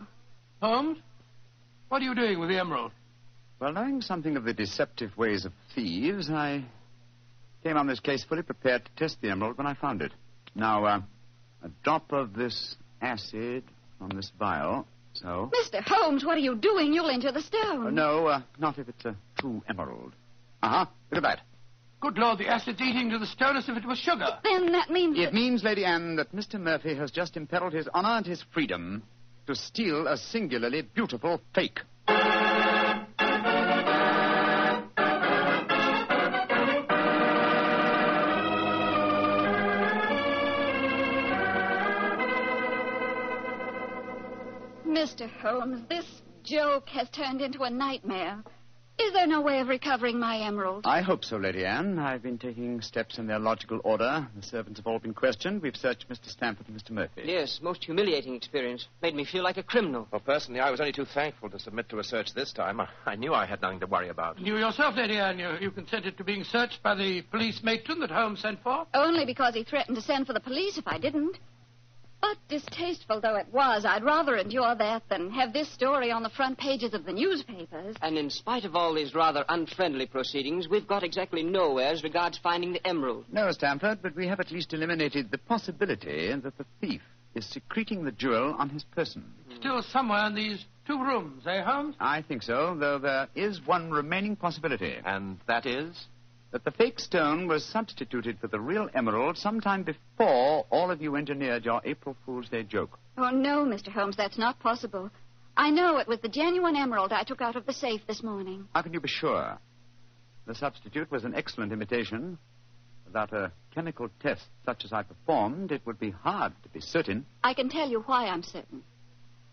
Holmes, 0.61 0.99
what 1.89 2.03
are 2.03 2.05
you 2.05 2.15
doing 2.15 2.39
with 2.39 2.49
the 2.49 2.59
emerald? 2.59 2.93
Well, 3.61 3.73
knowing 3.73 4.03
something 4.03 4.37
of 4.37 4.45
the 4.45 4.53
deceptive 4.53 5.17
ways 5.17 5.45
of 5.45 5.53
thieves, 5.75 6.29
I 6.31 6.65
came 7.63 7.77
on 7.77 7.87
this 7.87 8.01
case 8.01 8.25
fully 8.25 8.43
prepared 8.43 8.85
to 8.85 8.91
test 8.97 9.19
the 9.21 9.31
emerald 9.31 9.59
when 9.59 9.67
I 9.67 9.75
found 9.75 10.03
it. 10.03 10.13
Now, 10.55 10.85
uh, 10.85 11.01
a 11.63 11.71
drop 11.83 12.13
of 12.13 12.35
this 12.35 12.77
acid 13.01 13.65
from 13.99 14.11
this 14.11 14.31
vial. 14.39 14.87
So. 15.15 15.51
Mr. 15.55 15.83
Holmes, 15.87 16.25
what 16.25 16.37
are 16.37 16.41
you 16.41 16.57
doing? 16.57 16.93
You'll 16.93 17.09
injure 17.09 17.33
the 17.33 17.41
stone. 17.41 17.87
Uh, 17.87 17.91
no, 17.91 18.27
uh, 18.27 18.43
not 18.59 18.79
if 18.79 18.89
it's 18.89 19.05
a 19.05 19.17
true 19.39 19.63
emerald. 19.69 20.13
Uh 20.63 20.69
huh. 20.69 20.87
Look 21.11 21.19
at 21.19 21.23
that. 21.23 21.41
Good 22.05 22.19
Lord, 22.19 22.37
the 22.39 22.49
acid's 22.49 22.83
eating 22.83 23.09
to 23.11 23.19
the 23.19 23.25
stone 23.27 23.57
as 23.57 23.67
if 23.67 23.79
it 23.79 23.87
was 23.87 23.99
sugar. 23.99 24.27
Then 24.43 24.73
that 24.73 24.91
means. 24.91 25.19
It 25.19 25.23
that- 25.23 25.33
means, 25.33 25.65
Lady 25.65 25.87
Anne, 25.87 26.17
that 26.17 26.33
Mr. 26.37 26.61
Murphy 26.61 26.95
has 26.97 27.11
just 27.11 27.35
imperiled 27.35 27.73
his 27.73 27.89
honor 27.95 28.19
and 28.19 28.27
his 28.27 28.43
freedom 28.53 29.03
to 29.47 29.55
steal 29.55 30.07
a 30.07 30.19
singularly 30.19 30.83
beautiful 30.83 31.41
fake. 31.55 31.81
Mr. 44.87 45.31
Holmes, 45.41 45.83
this 45.89 46.05
joke 46.43 46.89
has 46.91 47.09
turned 47.09 47.41
into 47.41 47.63
a 47.63 47.71
nightmare. 47.71 48.45
Is 48.97 49.13
there 49.13 49.27
no 49.27 49.41
way 49.41 49.59
of 49.59 49.67
recovering 49.69 50.21
my 50.21 50.39
emerald? 50.39 50.85
I 50.87 51.01
hope 51.01 51.25
so, 51.25 51.37
Lady 51.37 51.65
Anne. 51.65 51.99
I've 51.99 52.23
been 52.23 52.39
taking 52.39 52.81
steps 52.81 53.19
in 53.19 53.27
their 53.27 53.41
logical 53.41 53.81
order. 53.83 54.29
The 54.37 54.43
servants 54.43 54.79
have 54.79 54.87
all 54.87 55.01
been 55.01 55.15
questioned. 55.15 55.63
We've 55.63 55.77
searched 55.77 56.09
Mr. 56.09 56.29
Stamford 56.29 56.69
and 56.69 56.81
Mr. 56.81 56.91
Murphy. 56.93 57.23
Yes, 57.25 57.59
most 57.61 57.83
humiliating 57.85 58.35
experience. 58.37 58.87
Made 59.03 59.17
me 59.17 59.25
feel 59.25 59.43
like 59.43 59.57
a 59.57 59.65
criminal. 59.65 60.07
Well, 60.13 60.21
personally, 60.21 60.61
I 60.61 60.71
was 60.71 60.79
only 60.79 60.93
too 60.93 61.07
thankful 61.07 61.51
to 61.51 61.59
submit 61.59 61.89
to 61.89 61.99
a 61.99 62.05
search 62.05 62.35
this 62.35 62.53
time. 62.53 62.81
I, 62.81 62.89
I 63.05 63.17
knew 63.17 63.35
I 63.35 63.47
had 63.47 63.61
nothing 63.63 63.81
to 63.81 63.87
worry 63.89 64.11
about. 64.11 64.39
You 64.39 64.57
yourself, 64.57 64.95
Lady 64.97 65.19
Anne, 65.19 65.41
you, 65.41 65.57
you 65.61 65.71
consented 65.73 66.17
to 66.19 66.25
being 66.25 66.45
searched 66.45 66.81
by 66.83 66.95
the 66.95 67.23
police 67.23 67.63
matron 67.65 67.99
that 67.99 68.13
Holmes 68.13 68.41
sent 68.41 68.63
for? 68.63 68.87
Only 68.95 69.25
because 69.25 69.55
he 69.55 69.65
threatened 69.65 69.97
to 69.97 70.03
send 70.03 70.29
for 70.29 70.35
the 70.35 70.41
police 70.41 70.79
if 70.79 70.87
I 70.87 70.99
didn't. 70.99 71.39
But 72.25 72.39
distasteful 72.49 73.21
though 73.21 73.37
it 73.37 73.53
was, 73.53 73.85
I'd 73.85 74.03
rather 74.03 74.37
endure 74.37 74.75
that 74.75 75.03
than 75.11 75.31
have 75.33 75.53
this 75.53 75.69
story 75.71 76.11
on 76.11 76.23
the 76.23 76.31
front 76.31 76.57
pages 76.57 76.95
of 76.95 77.05
the 77.05 77.13
newspapers. 77.13 77.97
And 78.01 78.17
in 78.17 78.31
spite 78.31 78.65
of 78.65 78.75
all 78.75 78.95
these 78.95 79.15
rather 79.15 79.45
unfriendly 79.47 80.07
proceedings, 80.07 80.67
we've 80.67 80.87
got 80.87 81.03
exactly 81.03 81.43
nowhere 81.43 81.93
as 81.93 82.03
regards 82.03 82.39
finding 82.39 82.73
the 82.73 82.87
emerald. 82.87 83.27
No, 83.31 83.51
Stamford, 83.51 84.01
but 84.01 84.17
we 84.17 84.27
have 84.27 84.41
at 84.41 84.51
least 84.51 84.73
eliminated 84.73 85.31
the 85.31 85.37
possibility 85.37 86.35
that 86.35 86.57
the 86.57 86.65
thief 86.81 87.03
is 87.35 87.45
secreting 87.45 88.05
the 88.05 88.13
jewel 88.13 88.55
on 88.59 88.71
his 88.71 88.85
person. 88.85 89.23
Still 89.57 89.83
somewhere 89.83 90.27
in 90.27 90.35
these 90.35 90.65
two 90.87 91.03
rooms, 91.03 91.47
eh, 91.47 91.61
Holmes? 91.61 91.95
I 92.01 92.23
think 92.23 92.43
so, 92.43 92.75
though 92.75 92.99
there 92.99 93.29
is 93.35 93.61
one 93.67 93.91
remaining 93.91 94.35
possibility. 94.35 94.97
And 95.05 95.41
that 95.47 95.67
is? 95.67 96.07
That 96.55 96.63
the 96.63 96.71
fake 96.71 97.01
stone 97.01 97.49
was 97.49 97.65
substituted 97.65 98.39
for 98.39 98.47
the 98.47 98.61
real 98.61 98.89
emerald 98.95 99.37
sometime 99.37 99.83
before 99.83 100.65
all 100.71 100.89
of 100.89 101.03
you 101.03 101.17
engineered 101.17 101.65
your 101.65 101.81
April 101.85 102.17
Fool's 102.25 102.49
Day 102.49 102.63
joke. 102.63 102.97
Oh, 103.19 103.31
no, 103.31 103.65
Mr. 103.65 103.89
Holmes, 103.89 104.17
that's 104.17 104.39
not 104.39 104.61
possible. 104.61 105.11
I 105.57 105.71
know 105.71 105.97
it 105.97 106.07
was 106.07 106.21
the 106.21 106.29
genuine 106.29 106.77
emerald 106.77 107.13
I 107.13 107.25
took 107.25 107.41
out 107.41 107.57
of 107.57 107.67
the 107.67 107.73
safe 107.73 108.03
this 108.07 108.23
morning. 108.23 108.69
How 108.73 108.83
can 108.83 108.93
you 108.93 109.01
be 109.01 109.09
sure? 109.09 109.59
The 110.47 110.55
substitute 110.55 111.11
was 111.11 111.25
an 111.25 111.35
excellent 111.35 111.73
imitation. 111.73 112.39
Without 113.05 113.33
a 113.33 113.51
chemical 113.75 114.09
test 114.23 114.47
such 114.65 114.85
as 114.85 114.93
I 114.93 115.03
performed, 115.03 115.73
it 115.73 115.83
would 115.87 115.99
be 115.99 116.13
hard 116.13 116.53
to 116.63 116.69
be 116.69 116.81
certain. 116.81 117.27
I 117.43 117.55
can 117.55 117.69
tell 117.69 117.91
you 117.91 118.03
why 118.03 118.29
I'm 118.29 118.45
certain. 118.45 118.85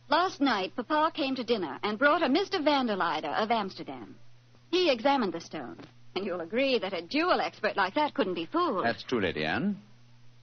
Last 0.07 0.39
night, 0.39 0.75
Papa 0.75 1.11
came 1.15 1.33
to 1.37 1.43
dinner 1.43 1.79
and 1.81 1.97
brought 1.97 2.21
a 2.21 2.27
Mr. 2.27 2.63
Vanderleider 2.63 3.41
of 3.41 3.49
Amsterdam. 3.49 4.17
He 4.69 4.91
examined 4.91 5.33
the 5.33 5.41
stone, 5.41 5.77
and 6.15 6.25
you'll 6.25 6.41
agree 6.41 6.79
that 6.79 6.93
a 6.93 7.01
jewel 7.01 7.39
expert 7.39 7.77
like 7.77 7.95
that 7.95 8.13
couldn't 8.13 8.33
be 8.33 8.45
fooled. 8.45 8.85
That's 8.85 9.03
true, 9.03 9.21
Lady 9.21 9.45
Anne. 9.45 9.77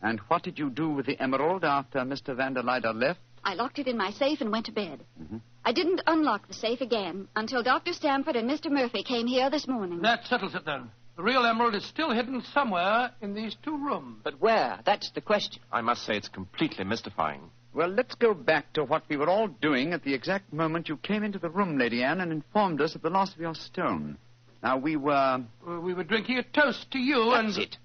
And 0.03 0.21
what 0.29 0.43
did 0.43 0.59
you 0.59 0.71
do 0.71 0.89
with 0.91 1.07
the 1.07 1.21
emerald 1.21 1.65
after 1.65 2.01
Mr. 2.01 2.35
Vanderleider 2.37 2.95
left? 2.95 3.21
I 3.45 3.55
locked 3.55 3.79
it 3.79 3.89
in 3.89 3.97
my 3.97 4.11
safe 4.11 4.41
and 4.41 4.51
went 4.51 4.67
to 4.67 4.73
bed. 4.73 5.01
Mhm. 5.21 5.41
I 5.65 5.73
didn't 5.73 6.01
unlock 6.07 6.47
the 6.47 6.55
safe 6.55 6.81
again 6.81 7.29
until 7.37 7.63
Dr. 7.63 7.93
Stamford 7.93 8.37
and 8.37 8.49
Mr. 8.49 8.71
Murphy 8.71 9.03
came 9.03 9.27
here 9.27 9.51
this 9.51 9.67
morning. 9.69 10.01
That 10.01 10.27
settles 10.27 10.55
it 10.55 10.65
then. 10.65 10.91
The 11.17 11.23
real 11.23 11.45
emerald 11.45 11.75
is 11.75 11.85
still 11.85 12.11
hidden 12.13 12.43
somewhere 12.43 13.11
in 13.21 13.35
these 13.35 13.57
two 13.65 13.77
rooms. 13.77 14.21
But 14.23 14.41
where? 14.41 14.79
That's 14.85 15.11
the 15.11 15.21
question. 15.21 15.63
I 15.73 15.81
must 15.81 16.05
say 16.05 16.17
it's 16.17 16.29
completely 16.29 16.85
mystifying. 16.85 17.51
Well, 17.75 17.89
let's 17.89 18.15
go 18.15 18.35
back 18.35 18.73
to 18.75 18.85
what 18.85 19.03
we 19.09 19.17
were 19.17 19.29
all 19.29 19.49
doing 19.49 19.93
at 19.93 20.05
the 20.05 20.15
exact 20.15 20.53
moment 20.53 20.89
you 20.89 20.97
came 20.97 21.25
into 21.25 21.39
the 21.39 21.51
room, 21.51 21.77
Lady 21.77 22.03
Anne, 22.05 22.21
and 22.21 22.33
informed 22.33 22.81
us 22.81 22.95
of 22.95 23.03
the 23.03 23.11
loss 23.11 23.35
of 23.35 23.41
your 23.41 23.55
stone. 23.55 24.17
Now, 24.62 24.77
we 24.77 24.97
were. 24.97 25.12
Uh, 25.12 25.81
We 25.81 25.94
were 25.94 26.05
drinking 26.05 26.38
a 26.38 26.42
toast 26.42 26.90
to 26.92 26.99
you 26.99 27.31
That's 27.31 27.57
and. 27.57 27.64
it. 27.64 27.77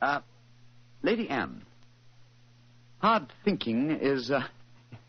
Uh, 0.00 0.20
Lady 1.02 1.28
Anne, 1.28 1.62
hard 2.98 3.32
thinking 3.44 3.90
is, 3.90 4.30
uh, 4.30 4.42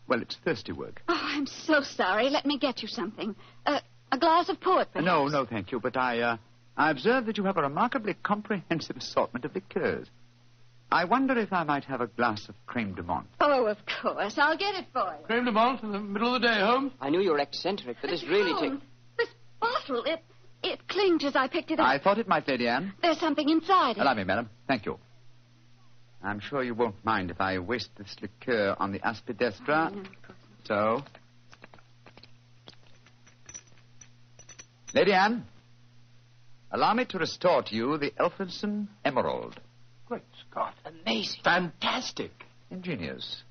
well, 0.06 0.20
it's 0.20 0.36
thirsty 0.44 0.72
work. 0.72 1.02
Oh, 1.08 1.18
I'm 1.20 1.46
so 1.46 1.80
sorry. 1.82 2.28
Let 2.30 2.44
me 2.46 2.58
get 2.58 2.82
you 2.82 2.88
something. 2.88 3.34
Uh, 3.66 3.80
a 4.10 4.18
glass 4.18 4.48
of 4.48 4.60
port, 4.60 4.88
perhaps. 4.92 5.06
No, 5.06 5.28
no, 5.28 5.46
thank 5.46 5.72
you, 5.72 5.80
but 5.80 5.96
I, 5.96 6.20
uh, 6.20 6.36
I 6.76 6.90
observe 6.90 7.26
that 7.26 7.38
you 7.38 7.44
have 7.44 7.56
a 7.56 7.62
remarkably 7.62 8.14
comprehensive 8.22 8.96
assortment 8.96 9.44
of 9.44 9.54
liqueurs. 9.54 10.08
I 10.90 11.04
wonder 11.06 11.38
if 11.38 11.52
I 11.54 11.64
might 11.64 11.84
have 11.84 12.02
a 12.02 12.06
glass 12.06 12.48
of 12.50 12.54
creme 12.66 12.94
de 12.94 13.02
menthe. 13.02 13.24
Oh, 13.40 13.64
of 13.66 13.78
course. 14.02 14.36
I'll 14.36 14.58
get 14.58 14.74
it 14.74 14.86
for 14.92 15.04
you. 15.18 15.24
Creme 15.26 15.46
de 15.46 15.52
menthe 15.52 15.82
in 15.84 15.92
the 15.92 16.00
middle 16.00 16.34
of 16.34 16.42
the 16.42 16.48
day, 16.48 16.60
Holmes. 16.60 16.92
I 17.00 17.08
knew 17.08 17.20
you 17.20 17.30
were 17.30 17.38
eccentric, 17.38 17.96
but 18.02 18.10
this 18.10 18.22
really 18.24 18.52
Holmes, 18.52 18.80
takes. 18.80 18.86
This 19.18 19.28
bottle, 19.58 20.04
it, 20.04 20.22
it 20.62 20.88
clinked 20.88 21.24
as 21.24 21.36
I 21.36 21.48
picked 21.48 21.70
it 21.70 21.80
up. 21.80 21.86
I 21.86 21.98
thought 21.98 22.18
it 22.18 22.28
might, 22.28 22.46
Lady 22.48 22.68
Anne. 22.68 22.92
There's 23.02 23.18
something 23.18 23.48
inside 23.48 23.96
it. 23.96 24.00
Allow 24.00 24.14
me, 24.14 24.24
madam. 24.24 24.50
Thank 24.66 24.86
you. 24.86 24.98
I'm 26.22 26.40
sure 26.40 26.62
you 26.62 26.74
won't 26.74 27.04
mind 27.04 27.30
if 27.30 27.40
I 27.40 27.58
waste 27.58 27.90
this 27.96 28.14
liqueur 28.20 28.76
on 28.78 28.92
the 28.92 29.00
aspidistra. 29.00 29.90
Oh, 29.90 29.94
no, 29.94 30.00
of 30.00 30.22
course 30.22 30.38
not. 30.68 31.02
So. 31.02 31.02
Lady 34.94 35.12
Anne, 35.12 35.44
allow 36.70 36.94
me 36.94 37.06
to 37.06 37.18
restore 37.18 37.62
to 37.62 37.74
you 37.74 37.98
the 37.98 38.12
Elphinstone 38.20 38.88
Emerald. 39.04 39.58
Great 40.06 40.22
Scott. 40.48 40.74
Amazing. 40.84 41.40
Fantastic. 41.42 42.30
Ingenious. 42.70 43.42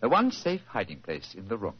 The 0.00 0.08
one 0.08 0.30
safe 0.30 0.60
hiding 0.68 1.00
place 1.00 1.34
in 1.36 1.48
the 1.48 1.56
room. 1.56 1.74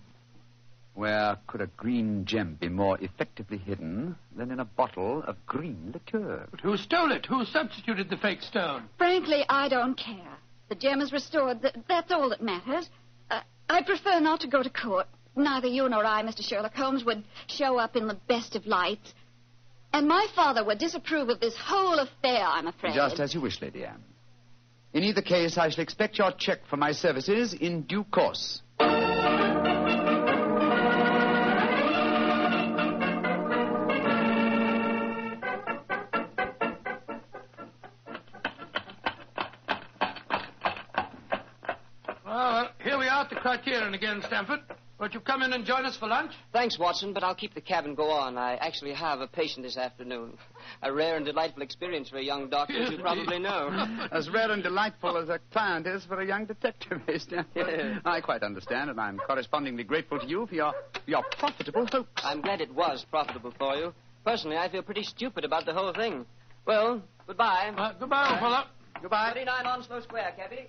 Where 0.96 1.36
could 1.46 1.60
a 1.60 1.66
green 1.76 2.24
gem 2.24 2.56
be 2.58 2.70
more 2.70 2.98
effectively 3.02 3.58
hidden 3.58 4.16
than 4.34 4.50
in 4.50 4.60
a 4.60 4.64
bottle 4.64 5.22
of 5.24 5.36
green 5.44 5.92
liqueur? 5.92 6.46
But 6.50 6.60
who 6.60 6.78
stole 6.78 7.12
it? 7.12 7.26
Who 7.26 7.44
substituted 7.44 8.08
the 8.08 8.16
fake 8.16 8.40
stone? 8.40 8.88
Frankly, 8.96 9.44
I 9.46 9.68
don't 9.68 9.94
care. 9.94 10.38
The 10.70 10.74
gem 10.74 11.02
is 11.02 11.12
restored. 11.12 11.60
Th- 11.60 11.74
that's 11.86 12.10
all 12.10 12.30
that 12.30 12.42
matters. 12.42 12.88
Uh, 13.30 13.42
I 13.68 13.82
prefer 13.82 14.20
not 14.20 14.40
to 14.40 14.48
go 14.48 14.62
to 14.62 14.70
court. 14.70 15.06
Neither 15.36 15.68
you 15.68 15.86
nor 15.86 16.02
I, 16.02 16.22
Mr. 16.22 16.42
Sherlock 16.42 16.74
Holmes, 16.74 17.04
would 17.04 17.22
show 17.46 17.78
up 17.78 17.94
in 17.94 18.08
the 18.08 18.18
best 18.26 18.56
of 18.56 18.66
lights. 18.66 19.12
And 19.92 20.08
my 20.08 20.26
father 20.34 20.64
would 20.64 20.78
disapprove 20.78 21.28
of 21.28 21.40
this 21.40 21.56
whole 21.58 21.98
affair, 21.98 22.42
I'm 22.42 22.68
afraid. 22.68 22.94
Just 22.94 23.20
as 23.20 23.34
you 23.34 23.42
wish, 23.42 23.60
Lady 23.60 23.84
Anne. 23.84 24.02
In 24.94 25.04
either 25.04 25.20
case, 25.20 25.58
I 25.58 25.68
shall 25.68 25.82
expect 25.82 26.16
your 26.16 26.32
check 26.32 26.60
for 26.70 26.78
my 26.78 26.92
services 26.92 27.52
in 27.52 27.82
due 27.82 28.04
course. 28.04 28.62
Won't 45.06 45.14
you 45.14 45.20
come 45.20 45.42
in 45.42 45.52
and 45.52 45.64
join 45.64 45.86
us 45.86 45.96
for 45.96 46.08
lunch? 46.08 46.32
Thanks, 46.52 46.80
Watson, 46.80 47.12
but 47.12 47.22
I'll 47.22 47.36
keep 47.36 47.54
the 47.54 47.60
cabin 47.60 47.94
go 47.94 48.10
on. 48.10 48.36
I 48.36 48.56
actually 48.56 48.92
have 48.92 49.20
a 49.20 49.28
patient 49.28 49.64
this 49.64 49.76
afternoon. 49.76 50.36
A 50.82 50.92
rare 50.92 51.14
and 51.14 51.24
delightful 51.24 51.62
experience 51.62 52.08
for 52.08 52.16
a 52.16 52.24
young 52.24 52.50
doctor, 52.50 52.82
as 52.82 52.90
you 52.90 52.98
probably 52.98 53.38
know. 53.38 53.68
As 54.10 54.28
rare 54.28 54.50
and 54.50 54.64
delightful 54.64 55.16
as 55.16 55.28
a 55.28 55.38
client 55.52 55.86
is 55.86 56.04
for 56.06 56.20
a 56.20 56.26
young 56.26 56.46
detective? 56.46 57.00
Yeah. 57.54 58.00
I 58.04 58.20
quite 58.20 58.42
understand, 58.42 58.90
and 58.90 59.00
I'm 59.00 59.18
correspondingly 59.18 59.84
grateful 59.84 60.18
to 60.18 60.26
you 60.26 60.44
for 60.48 60.54
your, 60.56 60.72
your 61.06 61.22
profitable 61.38 61.86
hoax. 61.86 62.08
I'm 62.24 62.40
glad 62.40 62.60
it 62.60 62.74
was 62.74 63.06
profitable 63.08 63.54
for 63.56 63.76
you. 63.76 63.94
Personally, 64.24 64.56
I 64.56 64.68
feel 64.68 64.82
pretty 64.82 65.04
stupid 65.04 65.44
about 65.44 65.66
the 65.66 65.72
whole 65.72 65.92
thing. 65.92 66.26
Well, 66.66 67.00
goodbye. 67.28 67.72
Uh, 67.76 67.92
goodbye, 67.92 68.30
old 68.30 68.40
fellow. 68.40 68.64
Goodbye. 69.00 69.30
39 69.34 69.66
Onslow 69.66 70.00
Square, 70.00 70.34
cabby. 70.36 70.66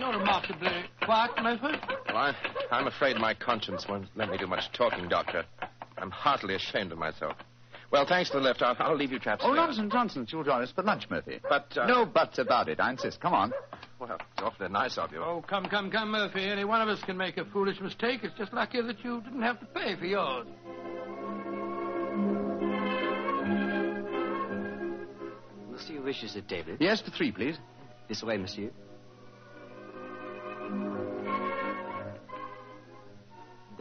You're 0.00 0.18
remarkably 0.18 0.70
quiet, 1.04 1.30
Murphy. 1.42 1.78
Well, 2.08 2.16
I, 2.16 2.34
I'm 2.70 2.86
afraid 2.86 3.16
my 3.18 3.34
conscience 3.34 3.84
won't 3.86 4.06
let 4.16 4.30
me 4.30 4.38
do 4.38 4.46
much 4.46 4.72
talking, 4.72 5.08
Doctor. 5.10 5.44
I'm 5.98 6.10
heartily 6.10 6.54
ashamed 6.54 6.90
of 6.92 6.96
myself. 6.96 7.36
Well, 7.92 8.06
thanks 8.08 8.30
for 8.30 8.38
the 8.38 8.44
lift. 8.44 8.62
I'll, 8.62 8.74
I'll 8.78 8.96
leave 8.96 9.12
you 9.12 9.18
chaps. 9.18 9.42
Oh, 9.44 9.48
there. 9.48 9.56
nonsense, 9.56 9.92
nonsense. 9.92 10.30
You'll 10.32 10.44
join 10.44 10.62
us 10.62 10.72
for 10.72 10.82
lunch, 10.82 11.04
Murphy. 11.10 11.38
But, 11.46 11.76
uh, 11.76 11.86
No 11.86 12.06
buts 12.06 12.38
about 12.38 12.70
it. 12.70 12.80
I 12.80 12.92
insist. 12.92 13.20
Come 13.20 13.34
on. 13.34 13.52
Well, 13.98 14.12
it's 14.14 14.22
awfully 14.42 14.70
nice 14.70 14.96
of 14.96 15.12
you. 15.12 15.18
Oh, 15.22 15.44
come, 15.46 15.66
come, 15.66 15.90
come, 15.90 16.12
Murphy. 16.12 16.44
Any 16.44 16.64
one 16.64 16.80
of 16.80 16.88
us 16.88 17.02
can 17.04 17.18
make 17.18 17.36
a 17.36 17.44
foolish 17.44 17.78
mistake. 17.80 18.20
It's 18.22 18.32
just 18.38 18.54
lucky 18.54 18.80
that 18.80 19.04
you 19.04 19.20
didn't 19.20 19.42
have 19.42 19.60
to 19.60 19.66
pay 19.66 19.96
for 19.96 20.06
yours. 20.06 20.46
Monsieur 25.70 26.00
wishes 26.02 26.36
it, 26.36 26.46
David. 26.48 26.78
Yes, 26.80 27.00
for 27.02 27.10
three, 27.10 27.32
please. 27.32 27.58
This 28.08 28.22
way, 28.22 28.36
monsieur. 28.38 28.70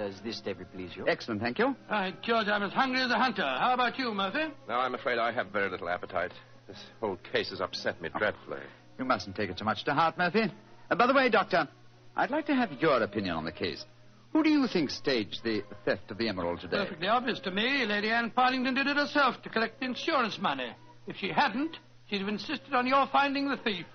Does 0.09 0.21
this, 0.21 0.39
David, 0.39 0.65
please 0.73 0.89
you? 0.95 1.07
Excellent, 1.07 1.39
thank 1.39 1.59
you. 1.59 1.75
Right, 1.87 2.19
George, 2.23 2.47
I'm 2.47 2.63
as 2.63 2.73
hungry 2.73 2.99
as 2.99 3.11
a 3.11 3.15
hunter. 3.19 3.43
How 3.43 3.75
about 3.75 3.99
you, 3.99 4.11
Murphy? 4.11 4.51
No, 4.67 4.73
I'm 4.73 4.95
afraid 4.95 5.19
I 5.19 5.31
have 5.31 5.49
very 5.49 5.69
little 5.69 5.87
appetite. 5.87 6.31
This 6.67 6.79
whole 6.99 7.17
case 7.31 7.51
has 7.51 7.61
upset 7.61 8.01
me 8.01 8.09
dreadfully. 8.17 8.61
You 8.97 9.05
mustn't 9.05 9.35
take 9.35 9.51
it 9.51 9.59
so 9.59 9.65
much 9.65 9.83
to 9.85 9.93
heart, 9.93 10.17
Murphy. 10.17 10.51
Uh, 10.89 10.95
by 10.95 11.05
the 11.05 11.13
way, 11.13 11.29
Doctor, 11.29 11.67
I'd 12.15 12.31
like 12.31 12.47
to 12.47 12.55
have 12.55 12.71
your 12.81 13.03
opinion 13.03 13.35
on 13.35 13.45
the 13.45 13.51
case. 13.51 13.85
Who 14.33 14.41
do 14.41 14.49
you 14.49 14.65
think 14.67 14.89
staged 14.89 15.43
the 15.43 15.61
theft 15.85 16.09
of 16.09 16.17
the 16.17 16.27
emerald 16.27 16.61
today? 16.61 16.77
Perfectly 16.77 17.07
obvious 17.07 17.39
to 17.41 17.51
me. 17.51 17.85
Lady 17.85 18.09
Anne 18.09 18.31
Partington 18.31 18.73
did 18.73 18.87
it 18.87 18.97
herself 18.97 19.39
to 19.43 19.49
collect 19.49 19.83
insurance 19.83 20.39
money. 20.41 20.71
If 21.05 21.17
she 21.17 21.29
hadn't, 21.29 21.77
she'd 22.09 22.21
have 22.21 22.29
insisted 22.29 22.73
on 22.73 22.87
your 22.87 23.07
finding 23.11 23.47
the 23.47 23.57
thief. 23.57 23.85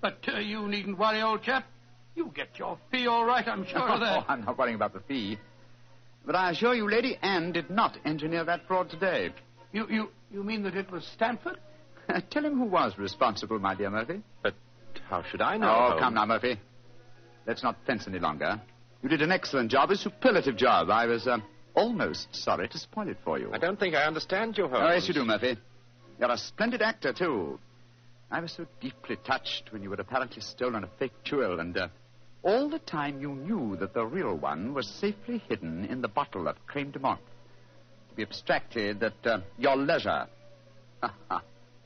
But 0.00 0.18
uh, 0.26 0.40
you 0.40 0.66
needn't 0.66 0.98
worry, 0.98 1.22
old 1.22 1.44
chap. 1.44 1.66
You 2.14 2.30
get 2.34 2.58
your 2.58 2.78
fee 2.90 3.06
all 3.06 3.24
right, 3.24 3.46
I'm 3.46 3.64
sure 3.64 3.88
of 3.88 4.00
that. 4.00 4.18
Oh. 4.22 4.24
I'm 4.28 4.44
not 4.44 4.58
worrying 4.58 4.74
about 4.74 4.92
the 4.92 5.00
fee. 5.00 5.38
But 6.24 6.36
I 6.36 6.50
assure 6.50 6.74
you, 6.74 6.88
Lady 6.88 7.18
Anne 7.20 7.52
did 7.52 7.70
not 7.70 7.96
engineer 8.04 8.44
that 8.44 8.66
fraud 8.66 8.90
today. 8.90 9.30
You, 9.72 9.86
you, 9.88 10.08
you 10.30 10.44
mean 10.44 10.62
that 10.62 10.76
it 10.76 10.90
was 10.90 11.04
Stamford? 11.14 11.58
Tell 12.30 12.44
him 12.44 12.58
who 12.58 12.64
was 12.64 12.96
responsible, 12.98 13.58
my 13.58 13.74
dear 13.74 13.90
Murphy. 13.90 14.22
But 14.42 14.54
how 15.08 15.22
should 15.22 15.40
I 15.40 15.56
know? 15.56 15.68
oh, 15.68 15.88
Holmes? 15.90 16.00
come 16.00 16.14
now, 16.14 16.26
Murphy. 16.26 16.60
Let's 17.46 17.62
not 17.62 17.76
fence 17.86 18.06
any 18.06 18.18
longer. 18.18 18.60
You 19.02 19.08
did 19.08 19.22
an 19.22 19.32
excellent 19.32 19.70
job, 19.70 19.90
a 19.90 19.96
superlative 19.96 20.56
job. 20.56 20.90
I 20.90 21.06
was 21.06 21.26
uh, 21.26 21.38
almost 21.74 22.28
sorry 22.34 22.68
to 22.68 22.78
spoil 22.78 23.08
it 23.08 23.16
for 23.24 23.38
you. 23.38 23.50
I 23.52 23.58
don't 23.58 23.78
think 23.78 23.94
I 23.96 24.04
understand 24.04 24.56
you, 24.56 24.68
Holmes. 24.68 24.84
Oh, 24.88 24.94
yes, 24.94 25.08
you 25.08 25.14
do, 25.14 25.24
Murphy. 25.24 25.56
You're 26.20 26.30
a 26.30 26.38
splendid 26.38 26.82
actor, 26.82 27.12
too. 27.12 27.58
I 28.30 28.40
was 28.40 28.52
so 28.52 28.66
deeply 28.80 29.16
touched 29.26 29.72
when 29.72 29.82
you 29.82 29.90
had 29.90 29.98
apparently 29.98 30.40
stolen 30.40 30.84
a 30.84 30.88
fake 30.98 31.12
jewel, 31.24 31.58
and 31.58 31.76
uh, 31.76 31.88
all 32.42 32.68
the 32.68 32.78
time 32.78 33.20
you 33.20 33.34
knew 33.34 33.76
that 33.76 33.94
the 33.94 34.04
real 34.04 34.34
one 34.36 34.74
was 34.74 34.86
safely 34.86 35.42
hidden 35.48 35.84
in 35.84 36.02
the 36.02 36.08
bottle 36.08 36.48
of 36.48 36.56
creme 36.66 36.90
de 36.90 36.98
menthe. 36.98 37.18
To 38.10 38.14
be 38.16 38.22
abstracted 38.22 39.02
at 39.02 39.14
uh, 39.24 39.40
your 39.58 39.76
leisure. 39.76 40.26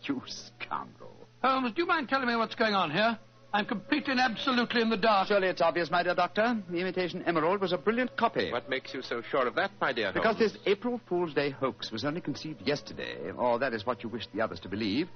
you 0.03 0.23
scoundrel. 0.27 1.15
Holmes, 1.43 1.73
do 1.73 1.83
you 1.83 1.87
mind 1.87 2.09
telling 2.09 2.27
me 2.27 2.37
what's 2.37 2.55
going 2.55 2.75
on 2.75 2.91
here? 2.91 3.19
I'm 3.53 3.65
completely 3.65 4.11
and 4.11 4.21
absolutely 4.21 4.83
in 4.83 4.91
the 4.91 4.97
dark. 4.97 5.29
Surely 5.29 5.49
it's 5.49 5.63
obvious, 5.63 5.91
my 5.91 6.03
dear 6.03 6.15
doctor. 6.15 6.63
The 6.69 6.79
imitation 6.79 7.23
emerald 7.27 7.61
was 7.61 7.73
a 7.73 7.79
brilliant 7.79 8.17
copy. 8.17 8.51
What 8.51 8.69
makes 8.69 8.93
you 8.93 9.03
so 9.03 9.23
sure 9.31 9.47
of 9.47 9.55
that, 9.55 9.71
my 9.81 9.93
dear 9.93 10.13
Because 10.13 10.37
Holmes? 10.37 10.53
this 10.53 10.63
April 10.67 11.01
Fool's 11.09 11.33
Day 11.33 11.51
hoax 11.51 11.91
was 11.91 12.05
only 12.05 12.21
conceived 12.21 12.61
yesterday, 12.63 13.31
or 13.31 13.59
that 13.59 13.73
is 13.73 13.87
what 13.87 14.03
you 14.03 14.11
wish 14.11 14.27
the 14.35 14.41
others 14.43 14.61
to 14.61 14.69
believe, 14.69 15.09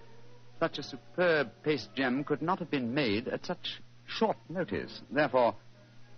such 0.58 0.78
a 0.78 0.82
superb 0.82 1.50
paste 1.62 1.88
gem 1.94 2.22
could 2.24 2.40
not 2.40 2.58
have 2.60 2.70
been 2.70 2.94
made 2.94 3.28
at 3.28 3.44
such 3.44 3.82
short 4.10 4.36
notice. 4.48 5.02
Therefore, 5.10 5.54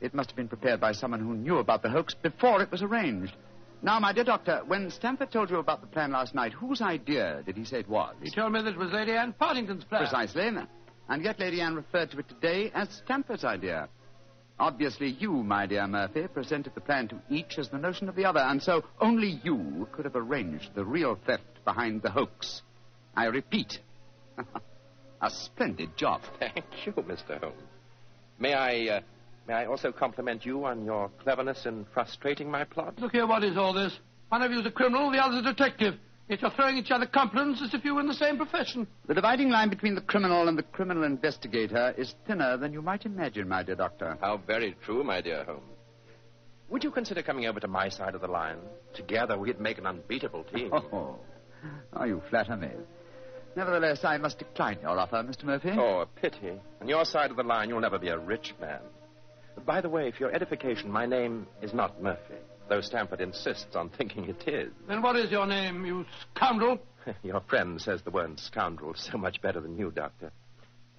it 0.01 0.15
must 0.15 0.31
have 0.31 0.37
been 0.37 0.49
prepared 0.49 0.81
by 0.81 0.93
someone 0.93 1.21
who 1.21 1.35
knew 1.35 1.59
about 1.59 1.83
the 1.83 1.91
hoax 1.91 2.15
before 2.15 2.63
it 2.63 2.71
was 2.71 2.83
arranged. 2.83 3.35
Now, 3.83 3.99
my 3.99 4.13
dear 4.13 4.25
doctor, 4.25 4.63
when 4.67 4.91
Stamford 4.91 5.33
told 5.33 5.51
you 5.51 5.59
about 5.59 5.81
the 5.81 5.87
plan 5.89 6.13
last 6.13 6.35
night, 6.35 6.53
whose 6.53 6.81
idea 6.81 7.43
did 7.45 7.57
he 7.57 7.65
say 7.65 7.81
it 7.81 7.89
was? 7.89 8.15
He 8.23 8.31
told 8.31 8.53
me 8.53 8.63
that 8.63 8.75
it 8.75 8.79
was 8.79 8.93
Lady 8.93 9.13
Anne 9.13 9.33
Partington's 9.33 9.85
plan. 9.85 10.03
Precisely. 10.03 10.51
And 11.09 11.25
yet 11.25 11.41
Lady 11.41 11.61
Anne 11.61 11.75
referred 11.75 12.11
to 12.13 12.19
it 12.19 12.29
today 12.29 12.71
as 12.75 12.89
Stamford's 13.05 13.45
idea. 13.45 13.89
Obviously, 14.59 15.09
you, 15.09 15.33
my 15.33 15.67
dear 15.67 15.87
Murphy, 15.89 16.29
presented 16.29 16.75
the 16.75 16.81
plan 16.81 17.09
to 17.09 17.21
each 17.29 17.59
as 17.59 17.69
the 17.71 17.79
notion 17.79 18.09
of 18.09 18.15
the 18.15 18.25
other, 18.25 18.41
and 18.41 18.63
so 18.63 18.85
only 19.01 19.41
you 19.43 19.89
could 19.91 20.05
have 20.05 20.15
arranged 20.15 20.71
the 20.75 20.85
real 20.85 21.19
theft 21.27 21.65
behind 21.65 22.03
the 22.03 22.11
hoax. 22.11 22.63
I 23.17 23.25
repeat, 23.27 23.81
a 25.21 25.31
splendid 25.31 25.97
job. 25.97 26.21
Thank 26.39 26.65
you, 26.87 26.93
Mr. 26.93 27.41
Holmes. 27.41 27.72
May 28.39 28.55
I, 28.55 28.97
uh, 28.97 29.01
may 29.47 29.55
I 29.55 29.67
also 29.67 29.93
compliment 29.93 30.45
you 30.45 30.65
on 30.65 30.85
your 30.85 31.11
cleverness 31.23 31.67
in 31.67 31.87
frustrating 31.93 32.51
my 32.51 32.65
plot? 32.65 32.99
Look 32.99 33.13
here, 33.13 33.27
what 33.27 33.45
is 33.45 33.57
all 33.57 33.73
this? 33.73 33.99
One 34.29 34.43
of 34.43 34.51
you's 34.51 34.67
a 34.67 34.71
criminal, 34.71 35.11
the 35.11 35.19
other's 35.19 35.41
a 35.41 35.53
detective. 35.53 35.95
Yet 36.29 36.41
you're 36.41 36.51
throwing 36.53 36.79
each 36.79 36.91
other 36.91 37.07
compliments 37.07 37.61
as 37.63 37.75
if 37.75 37.85
you 37.85 37.95
were 37.95 38.01
in 38.01 38.07
the 38.07 38.15
same 38.15 38.37
profession. 38.37 38.87
The 39.07 39.15
dividing 39.15 39.51
line 39.51 39.69
between 39.69 39.95
the 39.95 40.01
criminal 40.01 40.49
and 40.49 40.57
the 40.57 40.63
criminal 40.63 41.05
investigator 41.05 41.95
is 41.99 42.15
thinner 42.27 42.57
than 42.57 42.73
you 42.73 42.81
might 42.81 43.05
imagine, 43.05 43.49
my 43.49 43.63
dear 43.63 43.75
doctor. 43.75 44.17
How 44.21 44.39
very 44.47 44.75
true, 44.85 45.05
my 45.05 45.21
dear 45.21 45.45
Holmes. 45.45 45.63
Would 46.71 46.85
you 46.85 46.91
consider 46.91 47.23
coming 47.23 47.45
over 47.45 47.61
to 47.61 47.69
my 47.69 47.91
side 47.91 48.15
of 48.15 48.23
the 48.23 48.29
line? 48.29 48.57
Together, 48.95 49.37
we'd 49.37 49.61
make 49.61 49.77
an 49.77 49.87
unbeatable 49.87 50.45
team. 50.45 50.71
Oh, 50.73 51.19
oh 51.93 52.05
you 52.05 52.23
flatter 52.31 52.57
me. 52.57 52.71
Nevertheless, 53.55 54.05
I 54.05 54.17
must 54.19 54.39
decline 54.39 54.79
your 54.81 54.99
offer, 54.99 55.17
Mr. 55.17 55.45
Murphy. 55.45 55.71
Oh, 55.73 56.01
a 56.01 56.07
pity. 56.07 56.53
On 56.81 56.89
your 56.89 57.05
side 57.05 57.31
of 57.31 57.37
the 57.37 57.43
line, 57.43 57.69
you'll 57.69 57.81
never 57.81 57.99
be 57.99 58.09
a 58.09 58.19
rich 58.19 58.55
man. 58.61 58.81
By 59.67 59.81
the 59.81 59.89
way, 59.91 60.11
for 60.11 60.19
your 60.21 60.35
edification, 60.35 60.91
my 60.91 61.05
name 61.07 61.47
is 61.61 61.75
not 61.75 62.03
Murphy, 62.03 62.35
though 62.69 62.81
Stamford 62.81 63.21
insists 63.21 63.77
on 63.77 63.91
thinking 63.91 64.25
it 64.25 64.49
is. 64.49 64.73
Then 64.89 65.03
what 65.03 65.17
is 65.17 65.31
your 65.31 65.47
name, 65.47 65.85
you 65.85 66.07
scoundrel? 66.35 66.79
Your 67.25 67.41
friend 67.41 67.81
says 67.81 68.01
the 68.03 68.13
word 68.13 68.39
scoundrel 68.39 68.95
so 68.97 69.19
much 69.19 69.43
better 69.43 69.61
than 69.61 69.77
you, 69.77 69.91
Doctor. 69.91 70.31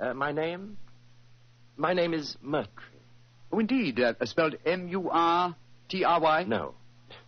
Uh, 0.01 0.13
my 0.13 0.33
name? 0.33 0.75
My 1.77 1.93
name 1.93 2.13
is 2.13 2.35
Murtry. 2.43 2.67
Oh, 3.53 3.59
indeed. 3.59 4.01
Uh, 4.01 4.13
spelled 4.25 4.55
M-U-R-T-R-Y? 4.65 6.43
No. 6.43 6.73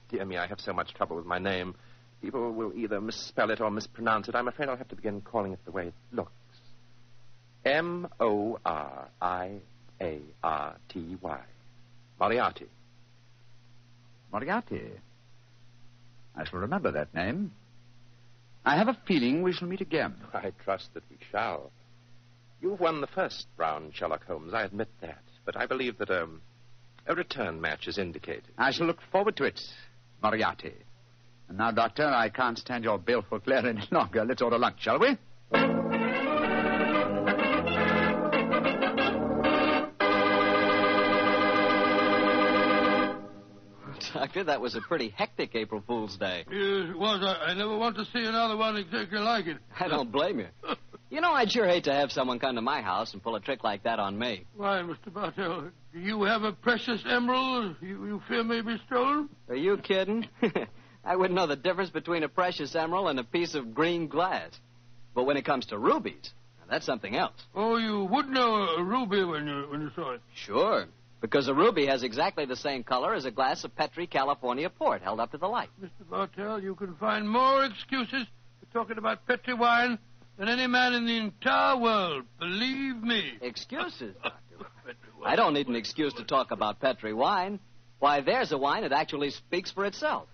Dear 0.10 0.26
me, 0.26 0.38
I 0.38 0.46
have 0.48 0.60
so 0.60 0.74
much 0.74 0.94
trouble 0.94 1.16
with 1.16 1.26
my 1.26 1.40
name. 1.40 1.76
People 2.22 2.52
will 2.54 2.74
either 2.76 3.00
misspell 3.00 3.52
it 3.52 3.62
or 3.62 3.70
mispronounce 3.70 4.28
it. 4.28 4.36
I'm 4.36 4.48
afraid 4.48 4.70
I'll 4.70 4.78
have 4.78 4.88
to 4.90 4.96
begin 4.96 5.22
calling 5.22 5.54
it 5.54 5.60
the 5.66 5.72
way 5.72 5.88
it 5.88 5.94
looks. 6.12 6.32
M 7.64 8.08
O 8.20 8.60
R 8.66 9.08
I 9.22 9.58
A 10.02 10.20
R 10.44 10.76
T 10.90 11.18
Y. 11.22 11.40
Moriarty. 12.20 12.68
Moriarty. 14.32 14.92
I 16.36 16.44
shall 16.46 16.60
remember 16.60 16.92
that 16.92 17.14
name. 17.14 17.52
I 18.66 18.78
have 18.78 18.88
a 18.88 18.98
feeling 19.08 19.44
we 19.44 19.54
shall 19.54 19.68
meet 19.68 19.82
again. 19.82 20.16
I 20.34 20.52
trust 20.64 20.94
that 20.94 21.04
we 21.10 21.18
shall. 21.32 21.72
You've 22.62 22.80
won 22.80 23.02
the 23.02 23.08
first 23.08 23.48
round, 23.58 23.96
Sherlock 23.96 24.26
Holmes. 24.26 24.54
I 24.54 24.64
admit 24.64 24.90
that. 25.02 25.22
But 25.46 25.56
I 25.58 25.66
believe 25.68 25.98
that 26.00 26.10
um, 26.10 26.42
a 27.06 27.14
return 27.14 27.62
match 27.62 27.88
is 27.88 27.98
indicated. 27.98 28.46
I 28.58 28.72
shall 28.72 28.88
look 28.88 29.00
forward 29.12 29.38
to 29.38 29.44
it, 29.44 29.62
Moriarty. 30.24 30.74
And 31.48 31.58
now, 31.58 31.72
Doctor, 31.72 32.06
I 32.08 32.30
can't 32.30 32.58
stand 32.58 32.84
your 32.84 32.98
baleful 32.98 33.40
glare 33.40 33.66
any 33.68 33.88
longer. 33.92 34.26
Let's 34.26 34.42
order 34.42 34.58
lunch, 34.58 34.82
shall 34.82 35.00
we? 35.00 35.18
Doctor, 44.14 44.44
that 44.46 44.62
was 44.62 44.76
a 44.76 44.82
pretty 44.82 45.10
hectic 45.10 45.56
April 45.56 45.84
Fool's 45.86 46.18
Day. 46.18 46.44
Yes, 46.50 46.90
it 46.90 46.98
was. 46.98 47.22
I, 47.24 47.52
I 47.52 47.54
never 47.54 47.78
want 47.78 47.96
to 47.98 48.06
see 48.06 48.26
another 48.26 48.58
one 48.58 48.78
exactly 48.78 49.20
like 49.20 49.46
it. 49.48 49.58
I 49.80 49.88
don't 49.88 50.12
blame 50.12 50.40
you. 50.40 50.48
You 51.12 51.22
know, 51.22 51.32
I'd 51.32 51.52
sure 51.52 51.68
hate 51.68 51.84
to 51.84 51.94
have 51.94 52.12
someone 52.12 52.40
come 52.40 52.56
to 52.56 52.62
my 52.64 52.82
house 52.82 53.14
and 53.14 53.22
pull 53.22 53.36
a 53.36 53.40
trick 53.40 53.64
like 53.64 53.84
that 53.84 54.00
on 54.00 54.18
me. 54.18 54.44
Why, 54.58 54.82
Mr. 54.82 55.14
Bartell, 55.14 55.70
do 55.94 56.00
you 56.00 56.24
have 56.24 56.44
a 56.44 56.52
precious 56.52 57.00
emerald 57.08 57.76
you, 57.80 58.06
you 58.06 58.22
fear 58.28 58.44
may 58.44 58.62
be 58.62 58.76
stolen? 58.88 59.30
Are 59.48 59.56
you 59.56 59.78
kidding? 59.78 60.28
I 61.06 61.16
wouldn't 61.16 61.36
know 61.36 61.48
the 61.48 61.56
difference 61.56 61.92
between 61.92 62.24
a 62.24 62.30
precious 62.30 62.76
emerald 62.76 63.10
and 63.10 63.20
a 63.20 63.24
piece 63.24 63.54
of 63.54 63.74
green 63.76 64.08
glass. 64.08 64.50
But 65.14 65.26
when 65.26 65.38
it 65.38 65.46
comes 65.46 65.68
to 65.68 65.78
rubies, 65.78 66.32
now 66.60 66.66
that's 66.70 66.86
something 66.86 67.16
else. 67.16 67.40
Oh, 67.54 67.78
you 67.78 68.06
would 68.06 68.28
know 68.28 68.76
a 68.78 68.84
ruby 68.84 69.24
when 69.24 69.48
you, 69.48 69.68
when 69.70 69.82
you 69.82 69.92
saw 69.96 70.14
it. 70.14 70.22
Sure. 70.34 70.86
Because 71.22 71.48
a 71.48 71.54
ruby 71.54 71.86
has 71.86 72.04
exactly 72.04 72.46
the 72.46 72.56
same 72.56 72.84
color 72.84 73.14
as 73.14 73.26
a 73.26 73.32
glass 73.32 73.64
of 73.64 73.76
Petri 73.76 74.08
California 74.08 74.70
port 74.70 75.02
held 75.02 75.20
up 75.20 75.32
to 75.32 75.38
the 75.38 75.48
light. 75.48 75.70
Mr. 75.82 76.10
Bartell, 76.10 76.62
you 76.62 76.76
can 76.76 76.96
find 76.96 77.30
more 77.30 77.64
excuses 77.66 78.28
for 78.60 78.74
talking 78.74 78.98
about 78.98 79.26
Petri 79.26 79.54
wine 79.54 79.98
than 80.38 80.50
any 80.50 80.68
man 80.68 80.94
in 80.94 81.06
the 81.06 81.18
entire 81.18 81.78
world. 81.78 82.26
Believe 82.40 82.98
me. 83.02 83.34
Excuses, 83.42 84.16
Doctor. 84.24 84.40
I 85.26 85.36
don't 85.36 85.54
need 85.54 85.68
an 85.68 85.76
excuse 85.76 86.14
to 86.16 86.24
talk 86.24 86.52
about 86.52 86.80
Petri 86.80 87.14
wine. 87.14 87.60
Why, 88.00 88.22
there's 88.22 88.52
a 88.52 88.58
wine 88.58 88.84
that 88.84 88.92
actually 88.92 89.32
speaks 89.32 89.72
for 89.72 89.86
itself. 89.86 90.28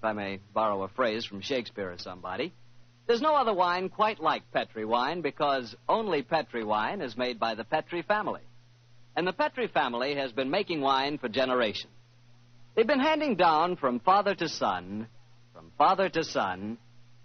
If 0.00 0.04
I 0.06 0.14
may 0.14 0.40
borrow 0.54 0.82
a 0.82 0.88
phrase 0.88 1.26
from 1.26 1.42
Shakespeare 1.42 1.92
or 1.92 1.98
somebody. 1.98 2.54
There's 3.06 3.20
no 3.20 3.34
other 3.34 3.52
wine 3.52 3.90
quite 3.90 4.18
like 4.18 4.50
Petri 4.50 4.86
wine 4.86 5.20
because 5.20 5.76
only 5.90 6.22
Petri 6.22 6.64
wine 6.64 7.02
is 7.02 7.18
made 7.18 7.38
by 7.38 7.54
the 7.54 7.64
Petri 7.64 8.00
family. 8.00 8.40
And 9.14 9.26
the 9.26 9.34
Petri 9.34 9.66
family 9.66 10.14
has 10.14 10.32
been 10.32 10.48
making 10.48 10.80
wine 10.80 11.18
for 11.18 11.28
generations. 11.28 11.92
They've 12.74 12.86
been 12.86 12.98
handing 12.98 13.36
down 13.36 13.76
from 13.76 14.00
father 14.00 14.34
to 14.36 14.48
son, 14.48 15.06
from 15.52 15.70
father 15.76 16.08
to 16.08 16.24
son, 16.24 16.78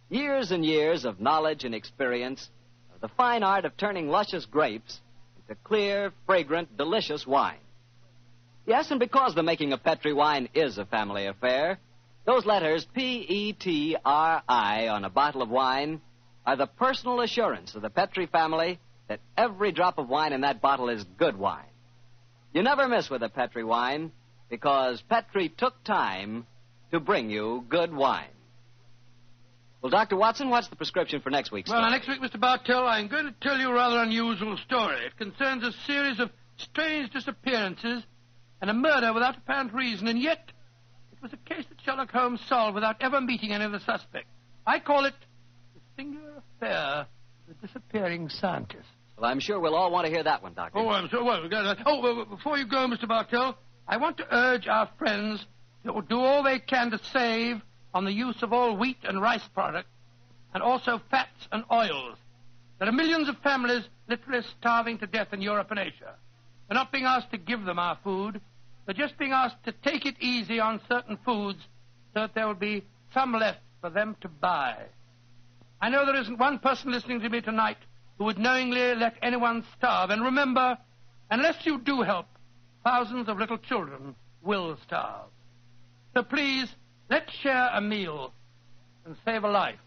years 0.09 0.51
and 0.51 0.65
years 0.65 1.05
of 1.05 1.21
knowledge 1.21 1.63
and 1.63 1.73
experience 1.73 2.49
of 2.93 2.99
the 2.99 3.15
fine 3.15 3.43
art 3.43 3.63
of 3.63 3.77
turning 3.77 4.09
luscious 4.09 4.45
grapes 4.45 4.99
into 5.37 5.57
clear, 5.63 6.11
fragrant, 6.25 6.75
delicious 6.75 7.25
wine. 7.25 7.59
Yes, 8.65 8.91
and 8.91 8.99
because 8.99 9.33
the 9.33 9.43
making 9.43 9.71
of 9.71 9.81
Petri 9.81 10.11
wine 10.11 10.49
is 10.53 10.77
a 10.77 10.85
family 10.85 11.25
affair, 11.27 11.79
those 12.25 12.45
letters 12.45 12.85
P 12.93 13.25
E 13.27 13.53
T 13.53 13.95
R 14.03 14.41
I 14.47 14.87
on 14.87 15.03
a 15.05 15.09
bottle 15.09 15.41
of 15.41 15.49
wine 15.49 16.01
are 16.45 16.55
the 16.55 16.67
personal 16.67 17.21
assurance 17.21 17.75
of 17.75 17.81
the 17.81 17.89
Petri 17.89 18.25
family 18.27 18.79
that 19.07 19.19
every 19.37 19.71
drop 19.71 19.97
of 19.97 20.09
wine 20.09 20.33
in 20.33 20.41
that 20.41 20.61
bottle 20.61 20.89
is 20.89 21.03
good 21.17 21.37
wine. 21.37 21.65
You 22.53 22.63
never 22.63 22.87
miss 22.87 23.09
with 23.09 23.21
a 23.23 23.29
Petri 23.29 23.63
wine 23.63 24.11
because 24.49 25.01
Petri 25.09 25.49
took 25.49 25.83
time 25.83 26.45
to 26.91 26.99
bring 26.99 27.29
you 27.29 27.65
good 27.67 27.93
wine. 27.93 28.29
Well, 29.81 29.91
Dr. 29.91 30.15
Watson, 30.15 30.49
what's 30.49 30.67
the 30.69 30.75
prescription 30.75 31.21
for 31.21 31.29
next 31.29 31.51
week's 31.51 31.69
Well, 31.69 31.79
story? 31.79 31.91
next 31.91 32.07
week, 32.07 32.19
Mr. 32.21 32.39
Bartell, 32.39 32.87
I'm 32.87 33.07
going 33.07 33.25
to 33.25 33.35
tell 33.41 33.59
you 33.59 33.69
a 33.69 33.73
rather 33.73 33.99
unusual 33.99 34.57
story. 34.57 34.97
It 35.05 35.15
concerns 35.17 35.63
a 35.63 35.71
series 35.85 36.19
of 36.19 36.31
strange 36.57 37.11
disappearances 37.11 38.03
and 38.61 38.69
a 38.71 38.73
murder 38.73 39.13
without 39.13 39.37
apparent 39.37 39.73
reason, 39.73 40.07
and 40.07 40.19
yet 40.19 40.51
it 41.17 41.21
was 41.21 41.33
a 41.33 41.37
case 41.37 41.65
that 41.69 41.81
Sherlock 41.83 42.11
Holmes 42.11 42.41
solved 42.47 42.75
without 42.75 42.97
ever 43.01 43.21
meeting 43.21 43.51
any 43.51 43.63
of 43.65 43.71
the 43.71 43.79
suspects. 43.79 44.29
I 44.65 44.79
call 44.79 45.05
it 45.05 45.13
the 45.73 45.81
singular 45.95 46.41
affair 46.57 46.77
of 46.79 47.07
the 47.61 47.67
disappearing 47.67 48.29
scientist. 48.29 48.87
Well, 49.17 49.29
I'm 49.29 49.39
sure 49.39 49.59
we'll 49.59 49.75
all 49.75 49.91
want 49.91 50.05
to 50.07 50.11
hear 50.11 50.23
that 50.23 50.43
one, 50.43 50.53
Doctor. 50.53 50.79
Oh, 50.79 50.89
I'm 50.89 51.07
so 51.09 51.23
well. 51.23 51.41
we 51.41 51.49
got- 51.49 51.77
Oh, 51.85 52.01
well, 52.01 52.25
before 52.25 52.57
you 52.57 52.65
go, 52.65 52.87
Mr. 52.87 53.07
Bartell, 53.07 53.57
I 53.87 53.97
want 53.97 54.17
to 54.17 54.35
urge 54.35 54.67
our 54.67 54.89
friends 54.97 55.45
to 55.85 56.01
do 56.09 56.19
all 56.19 56.43
they 56.43 56.59
can 56.59 56.91
to 56.91 56.99
save 57.05 57.61
on 57.93 58.03
the 58.03 58.11
use 58.11 58.41
of 58.43 58.51
all 58.51 58.75
wheat 58.75 58.97
and 59.03 59.21
rice 59.21 59.47
products, 59.53 59.87
and 60.53 60.61
also 60.61 60.99
fats 61.09 61.47
and 61.51 61.63
oils. 61.71 62.17
There 62.79 62.89
are 62.89 62.91
millions 62.91 63.29
of 63.29 63.37
families 63.39 63.83
literally 64.09 64.41
starving 64.59 64.97
to 64.97 65.07
death 65.07 65.31
in 65.31 65.41
Europe 65.41 65.67
and 65.71 65.79
Asia. 65.79 66.15
They're 66.67 66.75
not 66.75 66.91
being 66.91 67.05
asked 67.05 67.31
to 67.31 67.37
give 67.37 67.63
them 67.63 67.79
our 67.79 67.97
food. 68.03 68.41
They're 68.85 68.93
just 68.93 69.17
being 69.17 69.31
asked 69.31 69.63
to 69.65 69.71
take 69.71 70.05
it 70.05 70.15
easy 70.19 70.59
on 70.59 70.79
certain 70.87 71.17
foods 71.25 71.59
so 72.13 72.21
that 72.21 72.35
there 72.35 72.47
will 72.47 72.53
be 72.53 72.83
some 73.13 73.33
left 73.33 73.59
for 73.81 73.89
them 73.89 74.15
to 74.21 74.27
buy. 74.27 74.75
I 75.81 75.89
know 75.89 76.05
there 76.05 76.21
isn't 76.21 76.39
one 76.39 76.59
person 76.59 76.91
listening 76.91 77.21
to 77.21 77.29
me 77.29 77.41
tonight 77.41 77.77
who 78.17 78.25
would 78.25 78.37
knowingly 78.37 78.95
let 78.95 79.15
anyone 79.21 79.63
starve. 79.77 80.09
And 80.09 80.23
remember, 80.23 80.77
unless 81.29 81.65
you 81.65 81.79
do 81.79 82.01
help, 82.01 82.27
thousands 82.83 83.27
of 83.27 83.37
little 83.37 83.57
children 83.57 84.15
will 84.43 84.77
starve. 84.85 85.27
So 86.13 86.23
please, 86.23 86.67
let's 87.09 87.31
share 87.33 87.69
a 87.73 87.81
meal 87.81 88.33
and 89.05 89.15
save 89.25 89.43
a 89.43 89.49
life. 89.49 89.79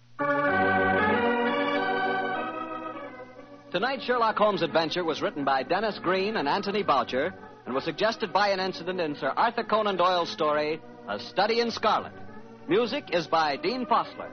Tonight's 3.70 4.04
Sherlock 4.04 4.36
Holmes 4.36 4.62
adventure 4.62 5.04
was 5.04 5.22
written 5.22 5.44
by 5.44 5.62
Denis 5.62 5.98
Green 6.00 6.36
and 6.36 6.48
Anthony 6.48 6.82
Boucher 6.82 7.34
and 7.68 7.74
was 7.74 7.84
suggested 7.84 8.32
by 8.32 8.48
an 8.48 8.60
incident 8.60 8.98
in 8.98 9.14
Sir 9.14 9.28
Arthur 9.36 9.62
Conan 9.62 9.98
Doyle's 9.98 10.30
story, 10.30 10.80
A 11.06 11.20
Study 11.20 11.60
in 11.60 11.70
Scarlet. 11.70 12.14
Music 12.66 13.10
is 13.12 13.26
by 13.26 13.58
Dean 13.58 13.84
Fossler. 13.84 14.30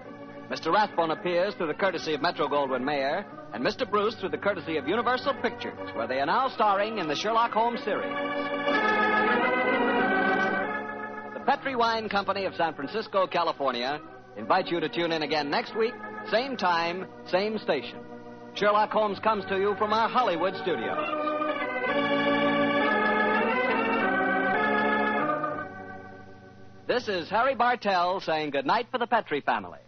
Mr. 0.49 0.71
Rathbone 0.73 1.11
appears 1.11 1.53
through 1.55 1.67
the 1.67 1.73
courtesy 1.73 2.13
of 2.13 2.21
Metro 2.21 2.47
Goldwyn 2.47 2.85
Mayer, 2.85 3.25
and 3.53 3.61
Mr. 3.61 3.89
Bruce 3.91 4.15
through 4.15 4.29
the 4.29 4.37
courtesy 4.37 4.77
of 4.77 4.87
Universal 4.87 5.33
Pictures, 5.41 5.77
where 5.95 6.07
they 6.07 6.21
are 6.21 6.25
now 6.25 6.47
starring 6.47 6.97
in 6.97 7.09
the 7.09 7.15
Sherlock 7.15 7.51
Holmes 7.51 7.83
series. 7.83 8.09
The 11.33 11.41
Petri 11.45 11.75
Wine 11.75 12.07
Company 12.07 12.45
of 12.45 12.55
San 12.55 12.73
Francisco, 12.73 13.27
California, 13.27 13.99
invite 14.37 14.67
you 14.67 14.79
to 14.79 14.87
tune 14.87 15.11
in 15.11 15.23
again 15.23 15.49
next 15.49 15.75
week, 15.75 15.93
same 16.31 16.55
time, 16.55 17.05
same 17.29 17.57
station. 17.57 17.99
Sherlock 18.53 18.91
Holmes 18.91 19.19
comes 19.19 19.43
to 19.49 19.57
you 19.57 19.75
from 19.77 19.91
our 19.91 20.07
Hollywood 20.07 20.55
studios. 20.55 21.64
This 26.87 27.07
is 27.07 27.27
Harry 27.31 27.55
Bartell 27.55 28.19
saying 28.19 28.51
goodnight 28.51 28.89
for 28.91 28.99
the 28.99 29.07
Petri 29.07 29.41
family. 29.41 29.79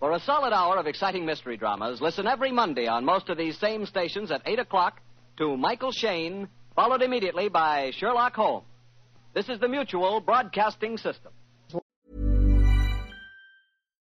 For 0.00 0.12
a 0.12 0.20
solid 0.20 0.54
hour 0.54 0.78
of 0.78 0.86
exciting 0.86 1.26
mystery 1.26 1.58
dramas, 1.58 2.00
listen 2.00 2.26
every 2.26 2.50
Monday 2.50 2.86
on 2.86 3.04
most 3.04 3.28
of 3.28 3.36
these 3.36 3.58
same 3.58 3.84
stations 3.84 4.30
at 4.30 4.40
8 4.46 4.58
o'clock 4.60 5.02
to 5.36 5.54
Michael 5.58 5.92
Shayne, 5.92 6.48
followed 6.74 7.02
immediately 7.02 7.50
by 7.50 7.90
Sherlock 7.98 8.34
Holmes. 8.34 8.64
This 9.34 9.50
is 9.50 9.60
the 9.60 9.68
Mutual 9.68 10.20
Broadcasting 10.20 10.96
System. 10.96 11.32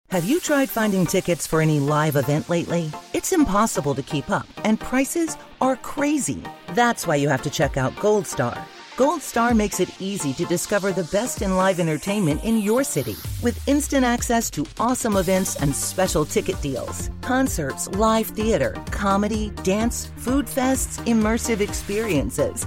Have 0.08 0.24
you 0.24 0.40
tried 0.40 0.68
finding 0.68 1.06
tickets 1.06 1.46
for 1.46 1.60
any 1.60 1.78
live 1.78 2.16
event 2.16 2.50
lately? 2.50 2.90
It's 3.14 3.30
impossible 3.30 3.94
to 3.94 4.02
keep 4.02 4.30
up, 4.30 4.48
and 4.64 4.80
prices 4.80 5.36
are 5.60 5.76
crazy. 5.76 6.42
That's 6.70 7.06
why 7.06 7.14
you 7.14 7.28
have 7.28 7.42
to 7.42 7.50
check 7.50 7.76
out 7.76 7.94
Goldstar. 7.94 8.60
Goldstar 8.96 9.56
makes 9.56 9.80
it 9.80 9.88
easy 10.00 10.32
to 10.34 10.44
discover 10.44 10.92
the 10.92 11.04
best 11.04 11.42
in 11.42 11.56
live 11.56 11.80
entertainment 11.80 12.44
in 12.44 12.58
your 12.58 12.84
city 12.84 13.16
with 13.42 13.66
instant 13.68 14.04
access 14.04 14.50
to 14.50 14.66
awesome 14.78 15.16
events 15.16 15.56
and 15.56 15.74
special 15.74 16.24
ticket 16.24 16.60
deals. 16.60 17.10
Concerts, 17.22 17.88
live 17.88 18.26
theater, 18.26 18.76
comedy, 18.90 19.50
dance, 19.62 20.10
food 20.16 20.46
fests, 20.46 20.98
immersive 21.06 21.60
experiences. 21.60 22.66